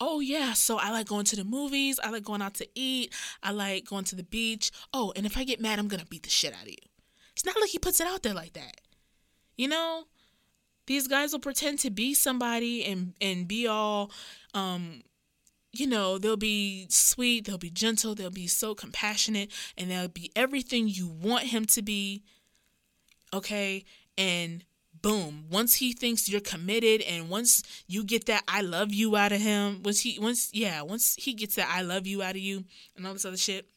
oh 0.00 0.20
yeah. 0.20 0.54
So 0.54 0.78
I 0.78 0.92
like 0.92 1.08
going 1.08 1.26
to 1.26 1.36
the 1.36 1.44
movies. 1.44 2.00
I 2.02 2.08
like 2.08 2.24
going 2.24 2.40
out 2.40 2.54
to 2.54 2.68
eat. 2.74 3.12
I 3.42 3.50
like 3.50 3.84
going 3.84 4.04
to 4.04 4.16
the 4.16 4.24
beach. 4.24 4.70
Oh, 4.94 5.12
and 5.14 5.26
if 5.26 5.36
I 5.36 5.44
get 5.44 5.60
mad, 5.60 5.78
I'm 5.78 5.88
gonna 5.88 6.06
beat 6.06 6.22
the 6.22 6.30
shit 6.30 6.54
out 6.54 6.62
of 6.62 6.68
you. 6.68 6.88
It's 7.34 7.44
not 7.44 7.60
like 7.60 7.68
he 7.68 7.78
puts 7.78 8.00
it 8.00 8.06
out 8.06 8.22
there 8.22 8.32
like 8.32 8.54
that. 8.54 8.80
You 9.56 9.68
know, 9.68 10.04
these 10.86 11.08
guys 11.08 11.32
will 11.32 11.40
pretend 11.40 11.78
to 11.80 11.90
be 11.90 12.14
somebody 12.14 12.84
and 12.84 13.14
and 13.20 13.46
be 13.48 13.66
all 13.66 14.10
um 14.54 15.02
you 15.72 15.86
know, 15.86 16.16
they'll 16.16 16.36
be 16.36 16.86
sweet, 16.88 17.44
they'll 17.44 17.58
be 17.58 17.70
gentle, 17.70 18.14
they'll 18.14 18.30
be 18.30 18.46
so 18.46 18.74
compassionate, 18.74 19.50
and 19.76 19.90
they'll 19.90 20.08
be 20.08 20.32
everything 20.34 20.88
you 20.88 21.06
want 21.06 21.44
him 21.44 21.66
to 21.66 21.82
be. 21.82 22.22
Okay? 23.34 23.84
And 24.16 24.64
boom, 25.02 25.44
once 25.50 25.76
he 25.76 25.92
thinks 25.92 26.28
you're 26.28 26.40
committed 26.40 27.02
and 27.02 27.28
once 27.28 27.62
you 27.86 28.04
get 28.04 28.26
that 28.26 28.42
I 28.48 28.62
love 28.62 28.92
you 28.92 29.16
out 29.16 29.32
of 29.32 29.40
him, 29.40 29.82
once 29.84 30.00
he 30.00 30.18
once 30.18 30.50
yeah, 30.52 30.82
once 30.82 31.14
he 31.16 31.34
gets 31.34 31.56
that 31.56 31.68
I 31.70 31.82
love 31.82 32.06
you 32.06 32.22
out 32.22 32.36
of 32.36 32.42
you 32.42 32.64
and 32.96 33.06
all 33.06 33.12
this 33.12 33.24
other 33.24 33.36
shit, 33.36 33.68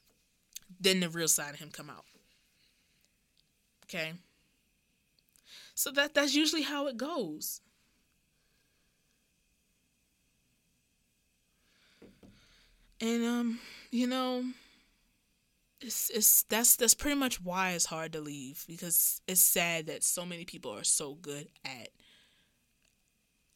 then 0.79 1.01
the 1.01 1.09
real 1.09 1.27
side 1.27 1.53
of 1.53 1.59
him 1.59 1.69
come 1.69 1.89
out. 1.89 2.05
Okay? 3.85 4.13
So 5.79 5.91
that 5.91 6.13
that's 6.13 6.35
usually 6.35 6.63
how 6.63 6.87
it 6.87 6.97
goes. 6.97 7.61
And 12.99 13.23
um, 13.23 13.59
you 13.89 14.05
know, 14.05 14.43
it's 15.79 16.09
it's 16.09 16.43
that's 16.43 16.75
that's 16.75 16.93
pretty 16.93 17.15
much 17.15 17.41
why 17.41 17.71
it's 17.71 17.85
hard 17.85 18.11
to 18.11 18.19
leave 18.19 18.65
because 18.67 19.21
it's 19.25 19.39
sad 19.39 19.87
that 19.87 20.03
so 20.03 20.25
many 20.25 20.43
people 20.43 20.69
are 20.73 20.83
so 20.83 21.13
good 21.15 21.47
at 21.63 21.87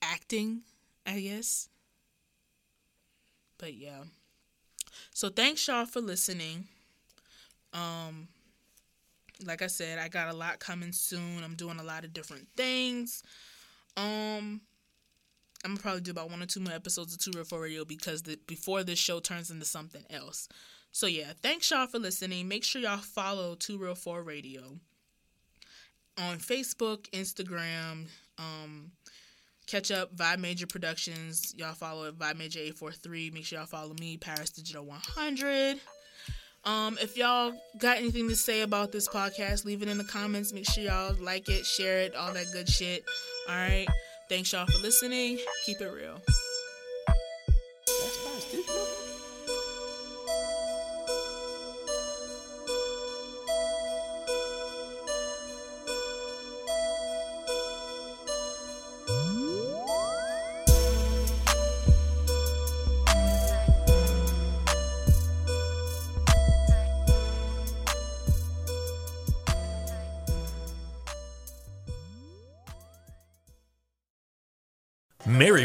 acting, 0.01 0.61
I 1.05 1.19
guess. 1.19 1.67
But 3.57 3.73
yeah. 3.73 4.03
So 5.11 5.27
thanks 5.27 5.67
y'all 5.67 5.85
for 5.85 5.99
listening. 5.99 6.69
Um 7.73 8.29
like 9.45 9.61
I 9.61 9.67
said, 9.67 9.99
I 9.99 10.07
got 10.07 10.33
a 10.33 10.37
lot 10.37 10.59
coming 10.59 10.91
soon. 10.91 11.43
I'm 11.43 11.55
doing 11.55 11.79
a 11.79 11.83
lot 11.83 12.03
of 12.03 12.13
different 12.13 12.47
things. 12.55 13.23
Um 13.97 14.61
I'm 15.65 15.71
gonna 15.71 15.81
probably 15.81 16.01
do 16.01 16.11
about 16.11 16.29
one 16.29 16.41
or 16.41 16.45
two 16.45 16.59
more 16.59 16.73
episodes 16.73 17.13
of 17.13 17.19
Two 17.19 17.31
Real 17.33 17.45
Four 17.45 17.61
Radio 17.61 17.85
because 17.85 18.23
the, 18.23 18.37
before 18.47 18.83
this 18.83 18.99
show 18.99 19.19
turns 19.19 19.49
into 19.49 19.65
something 19.65 20.03
else. 20.09 20.49
So 20.91 21.07
yeah, 21.07 21.31
thanks 21.41 21.71
y'all 21.71 21.87
for 21.87 21.99
listening. 21.99 22.47
Make 22.47 22.63
sure 22.63 22.81
y'all 22.81 22.97
follow 22.97 23.55
Two 23.55 23.77
Real 23.77 23.95
Four 23.95 24.23
Radio 24.23 24.77
on 26.17 26.37
Facebook, 26.37 27.09
Instagram. 27.11 28.07
Um, 28.37 28.91
catch 29.65 29.89
up 29.89 30.15
Vibe 30.15 30.39
Major 30.39 30.67
Productions. 30.67 31.53
Y'all 31.57 31.73
follow 31.73 32.11
Vibe 32.11 32.37
Major 32.37 32.59
eight 32.59 32.77
four 32.77 32.91
three. 32.91 33.31
Make 33.31 33.45
sure 33.45 33.59
y'all 33.59 33.65
follow 33.65 33.95
me 33.99 34.17
Paris 34.17 34.49
Digital 34.49 34.85
one 34.85 34.99
hundred. 35.01 35.79
Um, 36.65 36.97
if 37.01 37.17
y'all 37.17 37.51
got 37.77 37.97
anything 37.97 38.29
to 38.29 38.35
say 38.35 38.61
about 38.61 38.91
this 38.91 39.07
podcast, 39.07 39.65
leave 39.65 39.81
it 39.81 39.89
in 39.89 39.97
the 39.97 40.03
comments. 40.05 40.53
Make 40.53 40.69
sure 40.69 40.83
y'all 40.83 41.15
like 41.19 41.49
it, 41.49 41.65
share 41.65 41.99
it, 41.99 42.15
all 42.15 42.33
that 42.33 42.51
good 42.53 42.69
shit. 42.69 43.03
All 43.49 43.55
right. 43.55 43.87
Thanks 44.29 44.53
y'all 44.53 44.65
for 44.65 44.77
listening. 44.79 45.39
Keep 45.65 45.81
it 45.81 45.91
real. 45.91 46.21